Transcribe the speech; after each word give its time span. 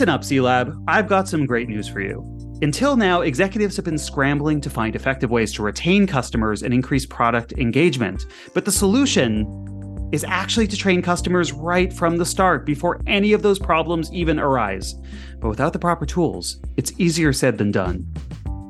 Listen 0.00 0.14
up, 0.14 0.22
CELab. 0.22 0.82
I've 0.88 1.08
got 1.08 1.28
some 1.28 1.44
great 1.44 1.68
news 1.68 1.86
for 1.86 2.00
you. 2.00 2.24
Until 2.62 2.96
now, 2.96 3.20
executives 3.20 3.76
have 3.76 3.84
been 3.84 3.98
scrambling 3.98 4.58
to 4.62 4.70
find 4.70 4.96
effective 4.96 5.28
ways 5.28 5.52
to 5.52 5.62
retain 5.62 6.06
customers 6.06 6.62
and 6.62 6.72
increase 6.72 7.04
product 7.04 7.52
engagement. 7.58 8.24
But 8.54 8.64
the 8.64 8.72
solution 8.72 10.08
is 10.10 10.24
actually 10.24 10.68
to 10.68 10.76
train 10.78 11.02
customers 11.02 11.52
right 11.52 11.92
from 11.92 12.16
the 12.16 12.24
start 12.24 12.64
before 12.64 13.02
any 13.06 13.34
of 13.34 13.42
those 13.42 13.58
problems 13.58 14.10
even 14.10 14.40
arise. 14.40 14.94
But 15.38 15.50
without 15.50 15.74
the 15.74 15.78
proper 15.78 16.06
tools, 16.06 16.62
it's 16.78 16.94
easier 16.96 17.34
said 17.34 17.58
than 17.58 17.70
done. 17.70 18.10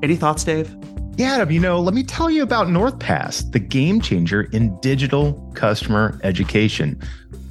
Any 0.03 0.17
thoughts, 0.17 0.43
Dave? 0.43 0.75
Yeah, 1.15 1.35
Adam, 1.35 1.53
you 1.53 1.61
know, 1.61 1.79
let 1.79 1.95
me 1.95 2.03
tell 2.03 2.29
you 2.29 2.43
about 2.43 2.67
NorthPass, 2.67 3.53
the 3.53 3.61
game 3.61 4.01
changer 4.01 4.49
in 4.51 4.77
digital 4.81 5.35
customer 5.55 6.19
education. 6.25 7.01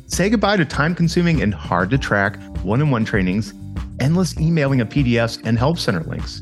Say 0.07 0.29
goodbye 0.29 0.57
to 0.57 0.65
time 0.65 0.95
consuming 0.95 1.41
and 1.41 1.53
hard 1.53 1.91
to 1.91 1.97
track 1.97 2.37
one 2.63 2.81
on 2.81 2.89
one 2.89 3.05
trainings, 3.05 3.53
endless 3.99 4.39
emailing 4.39 4.81
of 4.81 4.89
PDFs, 4.89 5.41
and 5.45 5.57
help 5.57 5.77
center 5.77 6.01
links. 6.01 6.41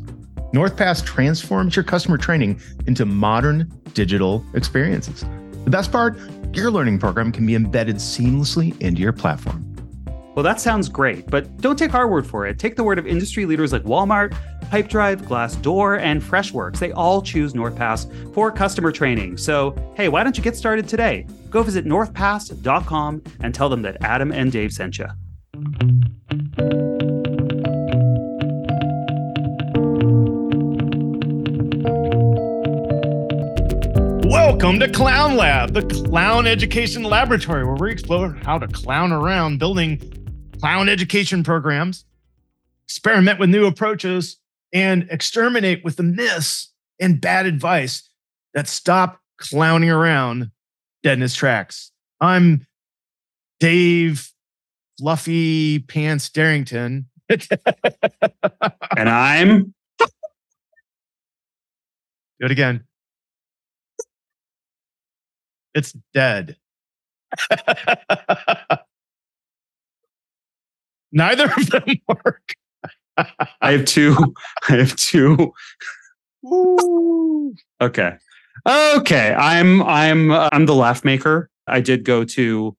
NorthPass 0.53 1.05
transforms 1.05 1.75
your 1.75 1.83
customer 1.83 2.17
training 2.17 2.61
into 2.87 3.05
modern 3.05 3.71
digital 3.93 4.45
experiences. 4.53 5.25
The 5.65 5.69
best 5.69 5.91
part 5.91 6.17
your 6.53 6.71
learning 6.71 6.99
program 6.99 7.31
can 7.31 7.45
be 7.45 7.55
embedded 7.55 7.97
seamlessly 7.97 8.79
into 8.81 9.01
your 9.01 9.13
platform. 9.13 9.63
Well, 10.35 10.43
that 10.43 10.61
sounds 10.61 10.87
great, 10.87 11.25
but 11.27 11.57
don't 11.57 11.79
take 11.79 11.95
our 11.95 12.07
word 12.07 12.27
for 12.27 12.45
it. 12.45 12.59
Take 12.59 12.75
the 12.75 12.83
word 12.83 12.99
of 12.99 13.07
industry 13.07 13.45
leaders 13.45 13.73
like 13.73 13.83
Walmart, 13.83 14.37
Pipedrive, 14.69 15.23
Glassdoor, 15.23 15.99
and 15.99 16.21
Freshworks. 16.21 16.77
They 16.77 16.91
all 16.91 17.23
choose 17.23 17.53
NorthPass 17.53 18.33
for 18.35 18.51
customer 18.51 18.91
training. 18.91 19.37
So, 19.37 19.75
hey, 19.95 20.09
why 20.09 20.23
don't 20.23 20.37
you 20.37 20.43
get 20.43 20.55
started 20.55 20.87
today? 20.87 21.25
Go 21.49 21.63
visit 21.63 21.85
northpass.com 21.85 23.23
and 23.39 23.55
tell 23.55 23.67
them 23.67 23.81
that 23.81 23.97
Adam 24.03 24.31
and 24.31 24.51
Dave 24.51 24.71
sent 24.71 24.99
you. 24.99 25.07
Welcome 34.37 34.79
to 34.81 34.87
Clown 34.91 35.35
Lab, 35.35 35.73
the 35.73 35.81
clown 35.81 36.45
education 36.45 37.01
laboratory 37.01 37.65
where 37.65 37.73
we 37.73 37.91
explore 37.91 38.37
how 38.43 38.59
to 38.59 38.67
clown 38.67 39.11
around 39.11 39.57
building 39.57 39.99
clown 40.59 40.89
education 40.89 41.43
programs, 41.43 42.05
experiment 42.85 43.39
with 43.39 43.49
new 43.49 43.65
approaches, 43.65 44.37
and 44.71 45.07
exterminate 45.09 45.83
with 45.83 45.95
the 45.95 46.03
myths 46.03 46.71
and 46.99 47.19
bad 47.19 47.47
advice 47.47 48.07
that 48.53 48.67
stop 48.67 49.19
clowning 49.37 49.89
around 49.89 50.51
dead 51.01 51.17
in 51.17 51.23
its 51.23 51.33
tracks. 51.33 51.91
I'm 52.21 52.67
Dave 53.59 54.31
Fluffy 54.99 55.79
Pants 55.79 56.29
Derington. 56.29 57.05
and 58.95 59.09
I'm. 59.09 59.73
Do 59.99 60.05
it 62.45 62.51
again. 62.51 62.86
It's 65.77 65.93
dead. 66.11 66.57
Neither 71.11 71.45
of 71.45 71.69
them 71.69 71.83
work. 72.07 72.55
I 73.61 73.71
have 73.73 73.85
two. 73.85 74.33
I 74.67 74.77
have 74.77 74.95
two. 74.95 75.53
okay. 77.79 78.17
Okay. 78.67 79.33
I'm 79.35 79.83
I'm 79.83 80.31
uh, 80.31 80.49
I'm 80.51 80.65
the 80.65 80.73
laugh 80.73 81.05
maker. 81.05 81.51
I 81.67 81.79
did 81.79 82.03
go 82.03 82.23
to 82.23 82.75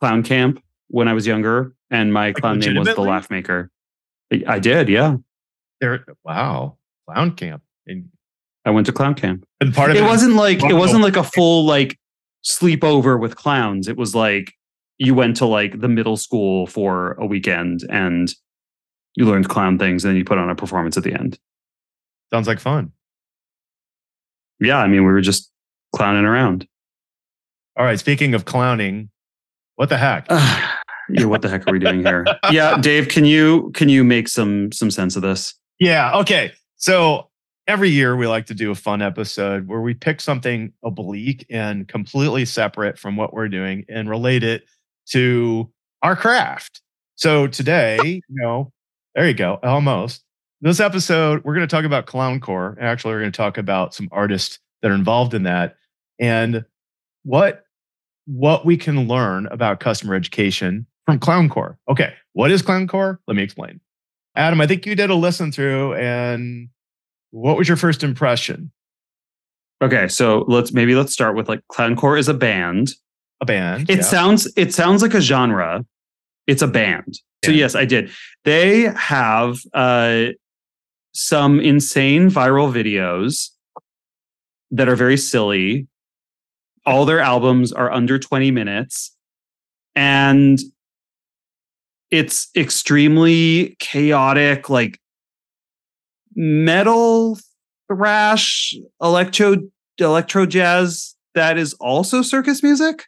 clown 0.00 0.24
camp 0.24 0.60
when 0.88 1.06
I 1.06 1.12
was 1.12 1.28
younger, 1.28 1.76
and 1.92 2.12
my 2.12 2.26
like 2.26 2.36
clown 2.36 2.58
name 2.58 2.76
was 2.76 2.88
the 2.88 3.00
laugh 3.02 3.30
maker. 3.30 3.70
I 4.48 4.58
did, 4.58 4.88
yeah. 4.88 5.18
There 5.80 6.04
wow. 6.24 6.76
Clown 7.06 7.36
camp. 7.36 7.62
And 7.86 8.08
I 8.64 8.70
went 8.70 8.86
to 8.86 8.92
clown 8.92 9.14
camp. 9.14 9.44
And 9.60 9.74
part 9.74 9.90
of 9.90 9.96
it, 9.96 10.02
it 10.02 10.06
wasn't 10.06 10.34
like 10.34 10.62
it 10.62 10.74
wasn't 10.74 11.02
like 11.02 11.16
a 11.16 11.24
full 11.24 11.64
like 11.66 11.98
sleepover 12.44 13.18
with 13.18 13.36
clowns. 13.36 13.88
It 13.88 13.96
was 13.96 14.14
like 14.14 14.54
you 14.98 15.14
went 15.14 15.36
to 15.36 15.46
like 15.46 15.80
the 15.80 15.88
middle 15.88 16.16
school 16.16 16.66
for 16.66 17.12
a 17.12 17.26
weekend 17.26 17.80
and 17.90 18.32
you 19.16 19.26
learned 19.26 19.48
clown 19.48 19.78
things 19.78 20.04
and 20.04 20.10
then 20.10 20.16
you 20.16 20.24
put 20.24 20.38
on 20.38 20.50
a 20.50 20.54
performance 20.54 20.96
at 20.96 21.04
the 21.04 21.12
end. 21.12 21.38
Sounds 22.32 22.48
like 22.48 22.60
fun. 22.60 22.92
Yeah, 24.60 24.78
I 24.78 24.86
mean 24.86 25.04
we 25.04 25.12
were 25.12 25.20
just 25.20 25.50
clowning 25.94 26.24
around. 26.24 26.66
All 27.76 27.84
right, 27.84 27.98
speaking 27.98 28.34
of 28.34 28.44
clowning, 28.44 29.10
what 29.76 29.88
the 29.88 29.98
heck? 29.98 30.26
yeah, 30.30 31.24
what 31.24 31.42
the 31.42 31.48
heck 31.48 31.66
are 31.66 31.72
we 31.72 31.78
doing 31.78 32.02
here? 32.02 32.24
yeah, 32.50 32.78
Dave, 32.78 33.08
can 33.08 33.24
you 33.24 33.70
can 33.74 33.88
you 33.88 34.04
make 34.04 34.28
some 34.28 34.72
some 34.72 34.90
sense 34.90 35.16
of 35.16 35.22
this? 35.22 35.54
Yeah, 35.80 36.16
okay. 36.18 36.52
So 36.76 37.30
every 37.66 37.88
year 37.88 38.16
we 38.16 38.26
like 38.26 38.46
to 38.46 38.54
do 38.54 38.70
a 38.70 38.74
fun 38.74 39.00
episode 39.02 39.66
where 39.68 39.80
we 39.80 39.94
pick 39.94 40.20
something 40.20 40.72
oblique 40.84 41.46
and 41.50 41.88
completely 41.88 42.44
separate 42.44 42.98
from 42.98 43.16
what 43.16 43.32
we're 43.32 43.48
doing 43.48 43.84
and 43.88 44.08
relate 44.08 44.42
it 44.42 44.64
to 45.06 45.70
our 46.02 46.16
craft. 46.16 46.82
So 47.16 47.46
today, 47.46 47.98
you 48.02 48.22
know, 48.28 48.72
there 49.14 49.26
you 49.26 49.34
go, 49.34 49.58
almost. 49.62 50.22
This 50.60 50.80
episode, 50.80 51.44
we're 51.44 51.54
going 51.54 51.66
to 51.66 51.74
talk 51.74 51.84
about 51.84 52.06
clowncore. 52.06 52.76
Actually, 52.80 53.14
we're 53.14 53.20
going 53.20 53.32
to 53.32 53.36
talk 53.36 53.58
about 53.58 53.94
some 53.94 54.08
artists 54.12 54.58
that 54.82 54.90
are 54.90 54.94
involved 54.94 55.34
in 55.34 55.44
that 55.44 55.76
and 56.18 56.64
what 57.24 57.64
what 58.26 58.64
we 58.64 58.76
can 58.76 59.06
learn 59.06 59.46
about 59.48 59.80
customer 59.80 60.14
education 60.14 60.86
from 61.04 61.18
clowncore. 61.18 61.76
Okay, 61.90 62.14
what 62.32 62.50
is 62.50 62.62
clowncore? 62.62 63.18
Let 63.26 63.36
me 63.36 63.42
explain. 63.42 63.80
Adam, 64.34 64.60
I 64.60 64.66
think 64.66 64.86
you 64.86 64.94
did 64.94 65.10
a 65.10 65.14
listen 65.14 65.52
through 65.52 65.94
and 65.94 66.68
what 67.34 67.56
was 67.56 67.66
your 67.66 67.76
first 67.76 68.04
impression? 68.04 68.70
Okay, 69.82 70.06
so 70.06 70.44
let's 70.46 70.72
maybe 70.72 70.94
let's 70.94 71.12
start 71.12 71.34
with 71.34 71.48
like 71.48 71.60
Clowncore 71.70 72.16
is 72.16 72.28
a 72.28 72.34
band. 72.34 72.92
A 73.40 73.44
band. 73.44 73.90
It 73.90 73.98
yeah. 73.98 74.02
sounds 74.02 74.50
it 74.56 74.72
sounds 74.72 75.02
like 75.02 75.14
a 75.14 75.20
genre. 75.20 75.84
It's 76.46 76.62
a 76.62 76.68
band. 76.68 77.18
So 77.44 77.50
yes, 77.50 77.74
I 77.74 77.84
did. 77.84 78.10
They 78.44 78.82
have 78.96 79.58
uh, 79.74 80.26
some 81.12 81.58
insane 81.60 82.30
viral 82.30 82.72
videos 82.72 83.50
that 84.70 84.88
are 84.88 84.96
very 84.96 85.16
silly. 85.16 85.88
All 86.86 87.04
their 87.04 87.20
albums 87.20 87.72
are 87.72 87.90
under 87.90 88.18
20 88.18 88.50
minutes 88.52 89.14
and 89.96 90.58
it's 92.10 92.48
extremely 92.56 93.76
chaotic 93.80 94.70
like 94.70 95.00
metal 96.36 97.38
thrash 97.88 98.74
electro 99.00 99.56
electro 99.98 100.46
jazz 100.46 101.14
that 101.34 101.58
is 101.58 101.74
also 101.74 102.22
circus 102.22 102.62
music? 102.62 103.04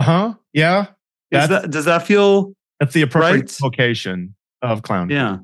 Uh-huh. 0.00 0.34
Yeah. 0.52 0.86
Does 1.30 1.48
that, 1.48 1.70
does 1.70 1.84
that 1.86 2.06
feel 2.06 2.52
that's 2.78 2.92
the 2.92 3.02
appropriate 3.02 3.40
right? 3.40 3.58
location 3.62 4.34
of 4.60 4.82
clown 4.82 5.08
yeah. 5.08 5.38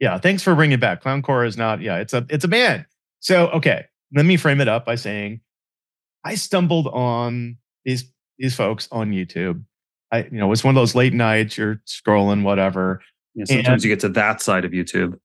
Yeah 0.00 0.18
thanks 0.18 0.42
for 0.42 0.54
bringing 0.54 0.74
it 0.74 0.80
back. 0.80 1.02
Clowncore 1.02 1.46
is 1.46 1.56
not 1.56 1.80
yeah 1.80 1.98
it's 1.98 2.14
a 2.14 2.26
it's 2.30 2.44
a 2.44 2.48
band. 2.48 2.86
So 3.20 3.48
okay 3.48 3.86
let 4.14 4.24
me 4.24 4.36
frame 4.36 4.60
it 4.60 4.68
up 4.68 4.86
by 4.86 4.94
saying 4.94 5.40
i 6.24 6.34
stumbled 6.34 6.86
on 6.88 7.56
these 7.84 8.10
these 8.38 8.54
folks 8.54 8.88
on 8.90 9.10
youtube. 9.10 9.62
I 10.10 10.24
you 10.24 10.38
know 10.38 10.50
it's 10.50 10.64
one 10.64 10.74
of 10.74 10.80
those 10.80 10.94
late 10.94 11.12
nights 11.12 11.58
you're 11.58 11.82
scrolling 11.86 12.42
whatever. 12.42 13.02
Yeah, 13.34 13.44
sometimes 13.46 13.82
and, 13.82 13.84
you 13.84 13.90
get 13.90 14.00
to 14.00 14.08
that 14.10 14.40
side 14.40 14.64
of 14.64 14.72
youtube 14.72 15.18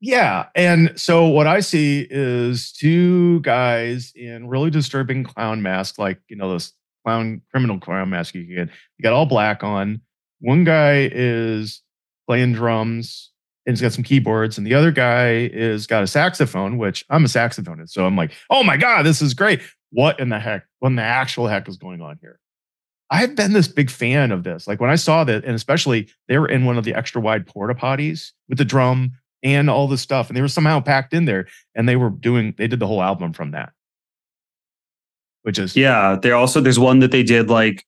yeah. 0.00 0.46
And 0.54 0.92
so 0.96 1.26
what 1.26 1.46
I 1.46 1.60
see 1.60 2.06
is 2.10 2.72
two 2.72 3.40
guys 3.40 4.12
in 4.14 4.48
really 4.48 4.70
disturbing 4.70 5.24
clown 5.24 5.62
masks, 5.62 5.98
like, 5.98 6.20
you 6.28 6.36
know, 6.36 6.48
those 6.48 6.72
clown 7.04 7.42
criminal 7.50 7.78
clown 7.78 8.10
mask 8.10 8.34
you 8.34 8.44
get. 8.44 8.68
You 8.98 9.02
got 9.02 9.12
all 9.12 9.26
black 9.26 9.62
on. 9.62 10.00
One 10.40 10.64
guy 10.64 11.10
is 11.12 11.82
playing 12.26 12.54
drums 12.54 13.30
and 13.66 13.74
he's 13.74 13.82
got 13.82 13.92
some 13.92 14.04
keyboards, 14.04 14.56
and 14.56 14.66
the 14.66 14.74
other 14.74 14.90
guy 14.90 15.50
is 15.52 15.86
got 15.86 16.02
a 16.02 16.06
saxophone, 16.06 16.78
which 16.78 17.04
I'm 17.10 17.24
a 17.24 17.28
saxophonist. 17.28 17.90
So 17.90 18.06
I'm 18.06 18.16
like, 18.16 18.32
oh 18.48 18.64
my 18.64 18.78
God, 18.78 19.04
this 19.04 19.20
is 19.20 19.34
great. 19.34 19.60
What 19.90 20.18
in 20.18 20.30
the 20.30 20.38
heck? 20.38 20.64
What 20.78 20.88
in 20.88 20.96
the 20.96 21.02
actual 21.02 21.46
heck 21.46 21.68
is 21.68 21.76
going 21.76 22.00
on 22.00 22.18
here? 22.22 22.40
I 23.10 23.18
have 23.18 23.34
been 23.34 23.52
this 23.52 23.68
big 23.68 23.90
fan 23.90 24.32
of 24.32 24.44
this. 24.44 24.66
Like 24.66 24.80
when 24.80 24.88
I 24.88 24.94
saw 24.94 25.24
that, 25.24 25.44
and 25.44 25.54
especially 25.54 26.08
they 26.28 26.38
were 26.38 26.48
in 26.48 26.64
one 26.64 26.78
of 26.78 26.84
the 26.84 26.94
extra 26.94 27.20
wide 27.20 27.46
porta 27.46 27.74
potties 27.74 28.30
with 28.48 28.56
the 28.56 28.64
drum 28.64 29.12
and 29.42 29.70
all 29.70 29.88
this 29.88 30.00
stuff. 30.00 30.28
And 30.28 30.36
they 30.36 30.42
were 30.42 30.48
somehow 30.48 30.80
packed 30.80 31.14
in 31.14 31.24
there 31.24 31.46
and 31.74 31.88
they 31.88 31.96
were 31.96 32.10
doing, 32.10 32.54
they 32.58 32.66
did 32.66 32.80
the 32.80 32.86
whole 32.86 33.02
album 33.02 33.32
from 33.32 33.52
that. 33.52 33.72
Which 35.42 35.58
is 35.58 35.74
Yeah. 35.74 36.18
There 36.20 36.34
also 36.34 36.60
there's 36.60 36.78
one 36.78 36.98
that 37.00 37.10
they 37.10 37.22
did 37.22 37.48
like 37.48 37.86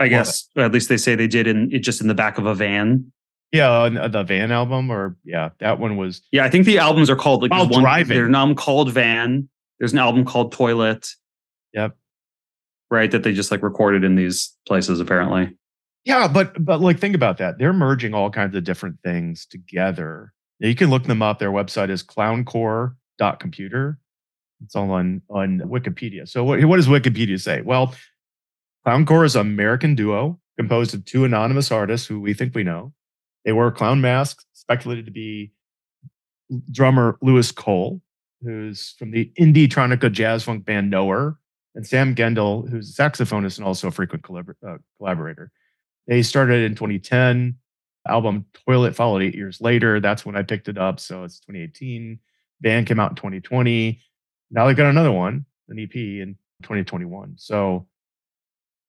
I 0.00 0.08
guess 0.08 0.48
at 0.56 0.72
least 0.72 0.88
they 0.88 0.96
say 0.96 1.14
they 1.14 1.28
did 1.28 1.46
in 1.46 1.70
it 1.72 1.80
just 1.80 2.00
in 2.00 2.08
the 2.08 2.14
back 2.14 2.38
of 2.38 2.46
a 2.46 2.54
van. 2.54 3.12
Yeah, 3.52 3.70
uh, 3.70 4.08
the 4.08 4.22
van 4.22 4.50
album, 4.50 4.90
or 4.90 5.16
yeah, 5.24 5.50
that 5.58 5.78
one 5.78 5.96
was. 5.96 6.22
Yeah, 6.32 6.44
I 6.44 6.50
think 6.50 6.64
the 6.66 6.78
albums 6.78 7.10
are 7.10 7.16
called 7.16 7.42
like 7.42 7.50
While 7.50 7.68
one, 7.68 7.82
driving. 7.82 8.16
There's 8.16 8.28
an 8.28 8.34
album 8.34 8.54
called 8.54 8.92
Van. 8.92 9.48
There's 9.78 9.92
an 9.92 9.98
album 9.98 10.24
called 10.24 10.52
Toilet. 10.52 11.08
Yep. 11.74 11.96
Right, 12.90 13.10
that 13.10 13.22
they 13.22 13.32
just 13.32 13.50
like 13.50 13.62
recorded 13.62 14.04
in 14.04 14.14
these 14.14 14.56
places 14.66 15.00
apparently. 15.00 15.56
Yeah, 16.04 16.28
but 16.28 16.64
but 16.64 16.80
like 16.80 16.98
think 16.98 17.14
about 17.14 17.38
that. 17.38 17.58
They're 17.58 17.72
merging 17.74 18.14
all 18.14 18.30
kinds 18.30 18.56
of 18.56 18.64
different 18.64 18.96
things 19.04 19.46
together. 19.46 20.32
You 20.68 20.74
can 20.74 20.90
look 20.90 21.04
them 21.04 21.22
up. 21.22 21.38
Their 21.38 21.50
website 21.50 21.90
is 21.90 22.02
clowncore.computer. 22.02 23.98
It's 24.62 24.76
all 24.76 24.90
on 24.90 25.22
on 25.30 25.60
Wikipedia. 25.60 26.28
So 26.28 26.44
what, 26.44 26.62
what 26.64 26.76
does 26.76 26.86
Wikipedia 26.86 27.40
say? 27.40 27.62
Well, 27.62 27.94
Clowncore 28.86 29.24
is 29.24 29.36
an 29.36 29.42
American 29.42 29.94
duo 29.94 30.38
composed 30.56 30.94
of 30.94 31.04
two 31.04 31.24
anonymous 31.24 31.70
artists 31.70 32.06
who 32.06 32.20
we 32.20 32.34
think 32.34 32.54
we 32.54 32.62
know. 32.62 32.92
They 33.44 33.52
wear 33.52 33.70
clown 33.70 34.00
masks, 34.00 34.46
speculated 34.52 35.06
to 35.06 35.10
be 35.10 35.52
drummer 36.70 37.18
Louis 37.22 37.50
Cole, 37.52 38.00
who's 38.42 38.94
from 38.98 39.10
the 39.10 39.30
indietronica 39.38 40.10
jazz 40.10 40.44
funk 40.44 40.64
band 40.64 40.90
Knower, 40.90 41.38
and 41.74 41.86
Sam 41.86 42.14
Gendel, 42.14 42.68
who's 42.68 42.98
a 42.98 43.02
saxophonist 43.02 43.58
and 43.58 43.66
also 43.66 43.88
a 43.88 43.90
frequent 43.90 44.24
collabor- 44.24 44.56
uh, 44.66 44.78
collaborator. 44.98 45.50
They 46.06 46.22
started 46.22 46.64
in 46.64 46.74
2010. 46.74 47.56
Album 48.08 48.46
Toilet 48.66 48.96
followed 48.96 49.22
eight 49.22 49.34
years 49.34 49.60
later. 49.60 50.00
That's 50.00 50.24
when 50.24 50.36
I 50.36 50.42
picked 50.42 50.68
it 50.68 50.78
up. 50.78 51.00
So 51.00 51.24
it's 51.24 51.40
2018. 51.40 52.18
Band 52.60 52.86
came 52.86 53.00
out 53.00 53.10
in 53.10 53.16
2020. 53.16 54.00
Now 54.50 54.66
they 54.66 54.74
got 54.74 54.90
another 54.90 55.12
one, 55.12 55.44
an 55.68 55.78
EP 55.78 55.94
in 55.94 56.36
2021. 56.62 57.34
So 57.36 57.86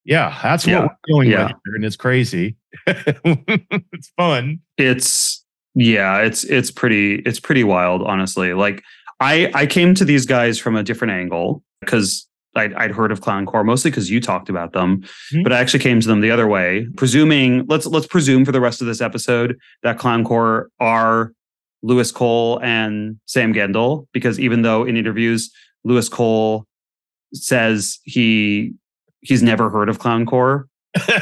yeah, 0.03 0.37
that's 0.41 0.65
what 0.65 0.81
we're 0.81 0.89
dealing 1.07 1.29
Yeah. 1.29 1.43
with 1.47 1.55
here, 1.65 1.75
and 1.75 1.85
it's 1.85 1.95
crazy. 1.95 2.55
it's 2.87 4.09
fun. 4.17 4.59
it's 4.77 5.45
yeah 5.75 6.17
it's 6.17 6.43
it's 6.45 6.69
pretty 6.69 7.15
it's 7.19 7.39
pretty 7.39 7.63
wild 7.63 8.01
honestly 8.01 8.53
like 8.53 8.83
i 9.21 9.49
i 9.55 9.65
came 9.65 9.93
to 9.95 10.03
these 10.03 10.25
guys 10.25 10.59
from 10.59 10.75
a 10.75 10.83
different 10.83 11.13
angle 11.13 11.63
because 11.79 12.27
I'd, 12.55 12.73
I'd 12.73 12.91
heard 12.91 13.11
of 13.11 13.21
clowncore 13.21 13.63
mostly 13.65 13.91
because 13.91 14.09
you 14.09 14.19
talked 14.19 14.49
about 14.49 14.73
them 14.73 15.03
Mhm. 15.33 15.43
but 15.43 15.53
i 15.53 15.59
actually 15.59 15.79
came 15.79 15.99
to 16.01 16.07
them 16.07 16.21
the 16.21 16.31
other 16.31 16.47
way 16.47 16.87
presuming 16.97 17.65
let's 17.67 17.85
let's 17.85 18.07
presume 18.07 18.43
for 18.45 18.51
the 18.51 18.59
rest 18.61 18.81
of 18.81 18.87
this 18.87 19.01
episode 19.01 19.57
that 19.83 19.97
clowncore 19.99 20.65
are 20.79 21.31
louis 21.81 22.11
cole 22.11 22.59
and 22.61 23.17
sam 23.25 23.53
gendel 23.53 24.07
because 24.11 24.39
even 24.39 24.61
though 24.63 24.83
in 24.83 24.97
interviews 24.97 25.49
louis 25.83 26.09
cole 26.09 26.65
says 27.33 27.99
he 28.03 28.73
he's 29.21 29.41
never 29.43 29.69
heard 29.69 29.89
of 29.89 29.99
clowncore 29.99 30.65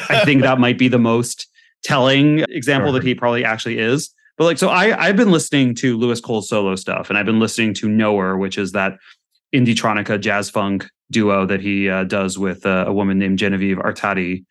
I 0.10 0.22
think 0.26 0.42
that 0.42 0.58
might 0.60 0.80
be 0.80 0.88
the 0.88 0.98
most 0.98 1.48
telling 1.84 2.40
example 2.50 2.92
that 2.94 3.04
he 3.04 3.14
probably 3.14 3.46
actually 3.46 3.78
is. 3.78 4.10
But 4.36 4.46
like, 4.46 4.58
so 4.58 4.70
I 4.70 5.00
I've 5.00 5.16
been 5.16 5.30
listening 5.32 5.76
to 5.76 5.96
Louis 5.96 6.20
Cole's 6.20 6.50
solo 6.50 6.76
stuff, 6.76 7.10
and 7.10 7.20
I've 7.20 7.28
been 7.28 7.40
listening 7.40 7.76
to 7.76 7.88
Knower, 7.88 8.36
which 8.36 8.58
is 8.58 8.72
that 8.72 8.94
indietronica 9.54 10.20
jazz 10.20 10.50
funk 10.50 10.90
duo 11.12 11.46
that 11.46 11.62
he 11.62 11.90
uh, 11.90 12.04
does 12.04 12.38
with 12.38 12.66
uh, 12.66 12.86
a 12.88 12.94
woman 12.94 13.18
named 13.20 13.40
Genevieve 13.40 13.78
Artadi, 13.78 14.46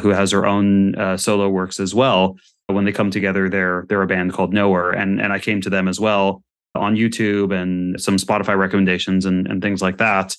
who 0.00 0.10
has 0.10 0.30
her 0.30 0.46
own 0.46 0.94
uh, 0.96 1.16
solo 1.16 1.48
works 1.48 1.80
as 1.80 1.94
well. 1.94 2.36
When 2.66 2.84
they 2.84 2.92
come 2.92 3.10
together, 3.10 3.48
they're 3.48 3.84
they're 3.88 4.02
a 4.02 4.06
band 4.06 4.32
called 4.32 4.52
Knower, 4.52 4.90
and 4.90 5.20
and 5.20 5.32
I 5.32 5.38
came 5.38 5.60
to 5.62 5.70
them 5.70 5.88
as 5.88 6.00
well 6.00 6.42
on 6.74 6.96
YouTube 6.96 7.54
and 7.54 8.00
some 8.00 8.16
Spotify 8.16 8.56
recommendations 8.56 9.26
and 9.26 9.46
and 9.46 9.60
things 9.60 9.82
like 9.82 9.98
that. 9.98 10.36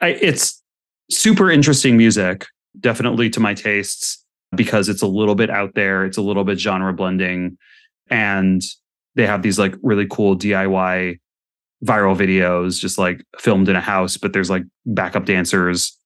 I, 0.00 0.08
it's 0.08 0.62
super 1.10 1.50
interesting 1.50 1.96
music, 1.96 2.46
definitely 2.78 3.30
to 3.30 3.40
my 3.40 3.54
tastes 3.54 4.24
because 4.54 4.88
it's 4.88 5.02
a 5.02 5.06
little 5.06 5.34
bit 5.34 5.50
out 5.50 5.74
there, 5.74 6.04
it's 6.04 6.16
a 6.16 6.22
little 6.22 6.44
bit 6.44 6.58
genre 6.58 6.92
blending, 6.92 7.56
and 8.10 8.62
they 9.14 9.26
have 9.26 9.42
these 9.42 9.58
like 9.58 9.74
really 9.82 10.06
cool 10.08 10.36
DIY 10.36 11.18
viral 11.84 12.16
videos 12.16 12.78
just 12.78 12.98
like 12.98 13.24
filmed 13.38 13.68
in 13.68 13.76
a 13.76 13.80
house, 13.80 14.16
but 14.16 14.32
there's 14.32 14.50
like 14.50 14.64
backup 14.86 15.24
dancers. 15.24 15.96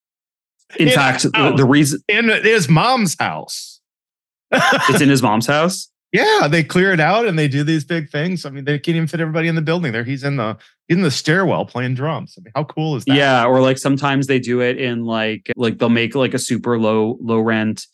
In 0.79 0.88
In 0.88 0.95
fact, 0.95 1.23
the, 1.23 1.55
the 1.57 1.64
reason 1.64 2.00
in 2.09 2.29
his 2.29 2.69
mom's 2.69 3.17
house. 3.19 3.81
it's 4.52 5.00
in 5.00 5.09
his 5.09 5.23
mom's 5.23 5.47
house. 5.47 5.88
yeah, 6.12 6.47
they 6.47 6.62
clear 6.62 6.93
it 6.93 7.00
out 7.00 7.26
and 7.26 7.38
they 7.38 7.49
do 7.49 7.64
these 7.64 7.85
big 7.85 8.11
things. 8.11 8.45
I 8.45 8.50
mean, 8.50 8.64
they 8.64 8.79
can't 8.79 8.97
even 8.97 9.09
fit 9.09 9.21
everybody 9.21 9.49
in 9.49 9.55
the 9.55 9.62
building. 9.62 9.93
There, 9.93 10.05
he's 10.05 10.25
in 10.25 10.37
the 10.37 10.59
he's 10.88 10.97
in 10.99 11.02
the 11.02 11.11
stairwell 11.11 11.64
playing 11.64 11.95
drums. 11.95 12.35
I 12.38 12.43
mean, 12.43 12.52
how 12.55 12.64
cool 12.64 12.97
is 12.97 13.05
that? 13.07 13.17
Yeah, 13.17 13.47
or 13.47 13.61
like 13.62 13.79
sometimes 13.79 14.26
they 14.26 14.38
do 14.38 14.61
it 14.61 14.79
in 14.79 15.05
like 15.05 15.50
like 15.57 15.79
they'll 15.79 15.88
make 15.88 16.14
like 16.14 16.35
a 16.35 16.38
super 16.38 16.79
low 16.79 17.19
low 17.23 17.41
rent 17.41 17.87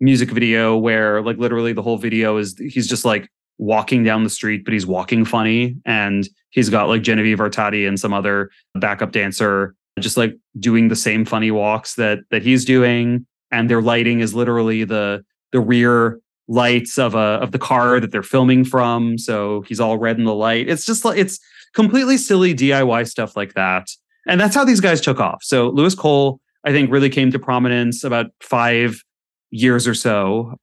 music 0.00 0.30
video 0.30 0.76
where 0.76 1.22
like 1.22 1.38
literally 1.38 1.72
the 1.72 1.82
whole 1.82 1.98
video 1.98 2.36
is 2.36 2.56
he's 2.58 2.86
just 2.86 3.04
like 3.04 3.28
walking 3.58 4.02
down 4.02 4.24
the 4.24 4.30
street, 4.30 4.64
but 4.64 4.72
he's 4.72 4.86
walking 4.86 5.24
funny, 5.24 5.76
and 5.84 6.28
he's 6.50 6.70
got 6.70 6.88
like 6.88 7.02
Genevieve 7.02 7.38
Artadi 7.38 7.86
and 7.86 7.98
some 7.98 8.12
other 8.12 8.50
backup 8.74 9.12
dancer 9.12 9.74
just 10.00 10.16
like 10.16 10.34
doing 10.58 10.88
the 10.88 10.96
same 10.96 11.24
funny 11.24 11.50
walks 11.50 11.94
that 11.94 12.20
that 12.30 12.42
he's 12.42 12.64
doing, 12.64 13.26
and 13.50 13.70
their 13.70 13.82
lighting 13.82 14.20
is 14.20 14.34
literally 14.34 14.84
the 14.84 15.24
the 15.52 15.60
rear 15.60 16.18
lights 16.48 16.98
of 16.98 17.14
a 17.14 17.38
of 17.40 17.52
the 17.52 17.58
car 17.58 18.00
that 18.00 18.10
they're 18.10 18.22
filming 18.22 18.64
from. 18.64 19.18
So 19.18 19.62
he's 19.62 19.80
all 19.80 19.98
red 19.98 20.18
in 20.18 20.24
the 20.24 20.34
light. 20.34 20.68
It's 20.68 20.84
just 20.84 21.04
like 21.04 21.18
it's 21.18 21.38
completely 21.74 22.16
silly 22.16 22.54
DIY 22.54 23.08
stuff 23.08 23.36
like 23.36 23.54
that. 23.54 23.88
And 24.26 24.40
that's 24.40 24.54
how 24.54 24.64
these 24.64 24.80
guys 24.80 25.00
took 25.00 25.20
off. 25.20 25.42
So 25.42 25.68
Louis 25.68 25.94
Cole, 25.94 26.40
I 26.64 26.72
think, 26.72 26.90
really 26.90 27.10
came 27.10 27.30
to 27.30 27.38
prominence 27.38 28.04
about 28.04 28.26
five 28.40 29.02
years 29.50 29.86
or 29.86 29.94
so, 29.94 30.54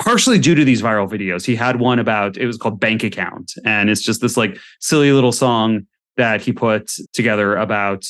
partially 0.00 0.38
due 0.38 0.54
to 0.54 0.64
these 0.64 0.82
viral 0.82 1.08
videos. 1.08 1.44
He 1.46 1.54
had 1.56 1.78
one 1.78 1.98
about 1.98 2.36
it 2.36 2.46
was 2.46 2.56
called 2.56 2.80
Bank 2.80 3.04
Account. 3.04 3.52
And 3.64 3.88
it's 3.90 4.02
just 4.02 4.20
this 4.20 4.36
like 4.36 4.58
silly 4.80 5.12
little 5.12 5.32
song 5.32 5.86
that 6.16 6.40
he 6.42 6.52
put 6.52 6.90
together 7.12 7.56
about 7.56 8.04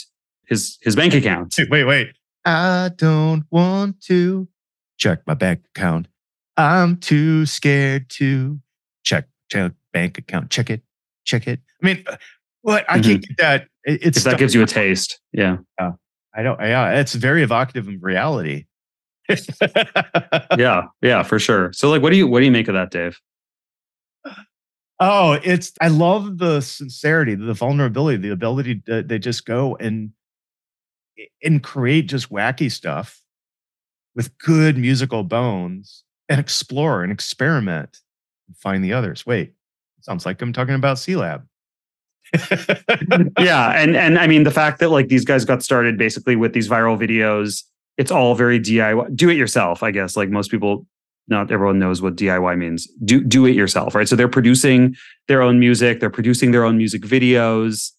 his 0.47 0.79
his 0.83 0.97
bank 0.97 1.15
account. 1.15 1.57
Wait, 1.71 1.85
wait. 1.85 2.09
I 2.45 2.91
don't 2.97 3.45
want 3.51 4.01
to 4.03 4.49
check 4.99 5.21
my 5.27 5.35
bank 5.35 5.63
account. 5.75 6.09
I'm 6.57 6.97
too 6.97 7.47
scared 7.47 8.09
to 8.11 8.61
check 9.05 9.29
check 9.51 9.73
bank 9.93 10.19
account. 10.19 10.51
Check 10.51 10.71
it. 10.71 10.83
Check 11.25 11.47
it. 11.47 11.61
I 11.83 11.87
mean, 11.87 12.05
uh, 12.07 12.17
what 12.63 12.85
I 12.89 13.01
can't 13.01 13.21
get 13.27 13.37
that. 13.39 13.63
It- 13.85 14.03
It's 14.07 14.19
If 14.19 14.25
that 14.25 14.39
gives 14.39 14.55
you 14.55 14.63
a 14.63 14.67
taste. 14.67 15.21
Yeah. 15.33 15.59
I 16.33 16.43
don't. 16.43 16.61
Yeah, 16.61 16.93
it's 17.01 17.15
very 17.15 17.43
evocative 17.43 17.89
of 17.89 17.95
reality. 18.03 18.67
Yeah. 20.59 20.87
Yeah, 21.03 21.23
for 21.23 21.39
sure. 21.39 21.73
So 21.73 21.91
like 21.91 22.03
what 22.03 22.11
do 22.11 22.17
you 22.17 22.27
what 22.27 22.41
do 22.41 22.45
you 22.45 22.51
make 22.51 22.69
of 22.69 22.75
that, 22.75 22.91
Dave? 22.91 23.19
Oh, 24.99 25.39
it's 25.43 25.73
I 25.81 25.89
love 25.89 26.39
the 26.39 26.61
sincerity, 26.61 27.35
the 27.35 27.55
vulnerability, 27.55 28.19
the 28.19 28.33
ability 28.33 28.83
that 28.87 29.09
they 29.09 29.19
just 29.19 29.47
go 29.47 29.77
and 29.77 30.11
and 31.43 31.63
create 31.63 32.09
just 32.09 32.31
wacky 32.31 32.71
stuff 32.71 33.23
with 34.15 34.37
good 34.39 34.77
musical 34.77 35.23
bones 35.23 36.05
and 36.29 36.39
explore 36.41 37.03
and 37.03 37.13
experiment 37.13 37.99
and 38.49 38.57
find 38.57 38.85
the 38.85 38.93
others. 38.93 39.25
Wait, 39.25 39.55
sounds 40.01 40.27
like 40.27 40.43
I'm 40.43 40.53
talking 40.53 40.75
about 40.75 40.99
CELab. 40.99 41.43
yeah 43.41 43.71
and 43.73 43.97
and 43.97 44.17
i 44.17 44.27
mean 44.29 44.45
the 44.45 44.53
fact 44.53 44.79
that 44.79 44.91
like 44.91 45.09
these 45.09 45.25
guys 45.25 45.45
got 45.45 45.65
started 45.65 45.99
basically 45.99 46.37
with 46.37 46.53
these 46.53 46.69
viral 46.69 46.97
videos 46.97 47.65
it's 47.97 48.11
all 48.11 48.35
very 48.35 48.59
diy 48.59 49.17
do 49.17 49.29
it 49.29 49.37
yourself 49.37 49.83
i 49.83 49.91
guess 49.91 50.17
like 50.17 50.31
most 50.31 50.51
people 50.51 50.87
not 51.29 51.51
everyone 51.53 51.79
knows 51.79 52.03
what 52.03 52.17
diy 52.17 52.59
means. 52.59 52.89
Do 53.05 53.23
do 53.23 53.47
it 53.47 53.55
yourself 53.55 53.95
right? 53.95 54.09
So 54.09 54.17
they're 54.17 54.29
producing 54.29 54.97
their 55.29 55.43
own 55.43 55.61
music 55.61 56.01
they're 56.01 56.11
producing 56.11 56.51
their 56.51 56.65
own 56.65 56.77
music 56.77 57.03
videos 57.03 57.93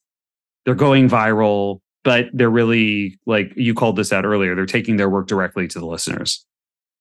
they're 0.66 0.76
going 0.76 1.10
viral 1.10 1.80
but 2.04 2.28
they're 2.34 2.50
really 2.50 3.20
like 3.26 3.54
you 3.56 3.74
called 3.74 3.96
this 3.96 4.12
out 4.12 4.26
earlier 4.26 4.56
they're 4.56 4.66
taking 4.66 4.98
their 4.98 5.10
work 5.10 5.28
directly 5.28 5.68
to 5.70 5.80
the 5.80 5.86
listeners. 5.86 6.46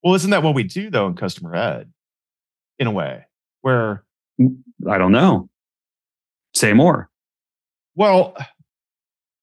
Well, 0.02 0.14
isn't 0.14 0.30
that 0.30 0.42
what 0.42 0.54
we 0.54 0.62
do 0.62 0.90
though 0.90 1.06
in 1.06 1.14
customer 1.14 1.54
ed? 1.54 1.92
In 2.78 2.87
a 2.87 2.90
way, 2.90 3.26
where 3.61 4.04
mm, 4.40 4.56
i 4.88 4.97
don't 4.97 5.12
know. 5.12 5.49
Say 6.54 6.73
more. 6.73 7.11
Well, 7.94 8.35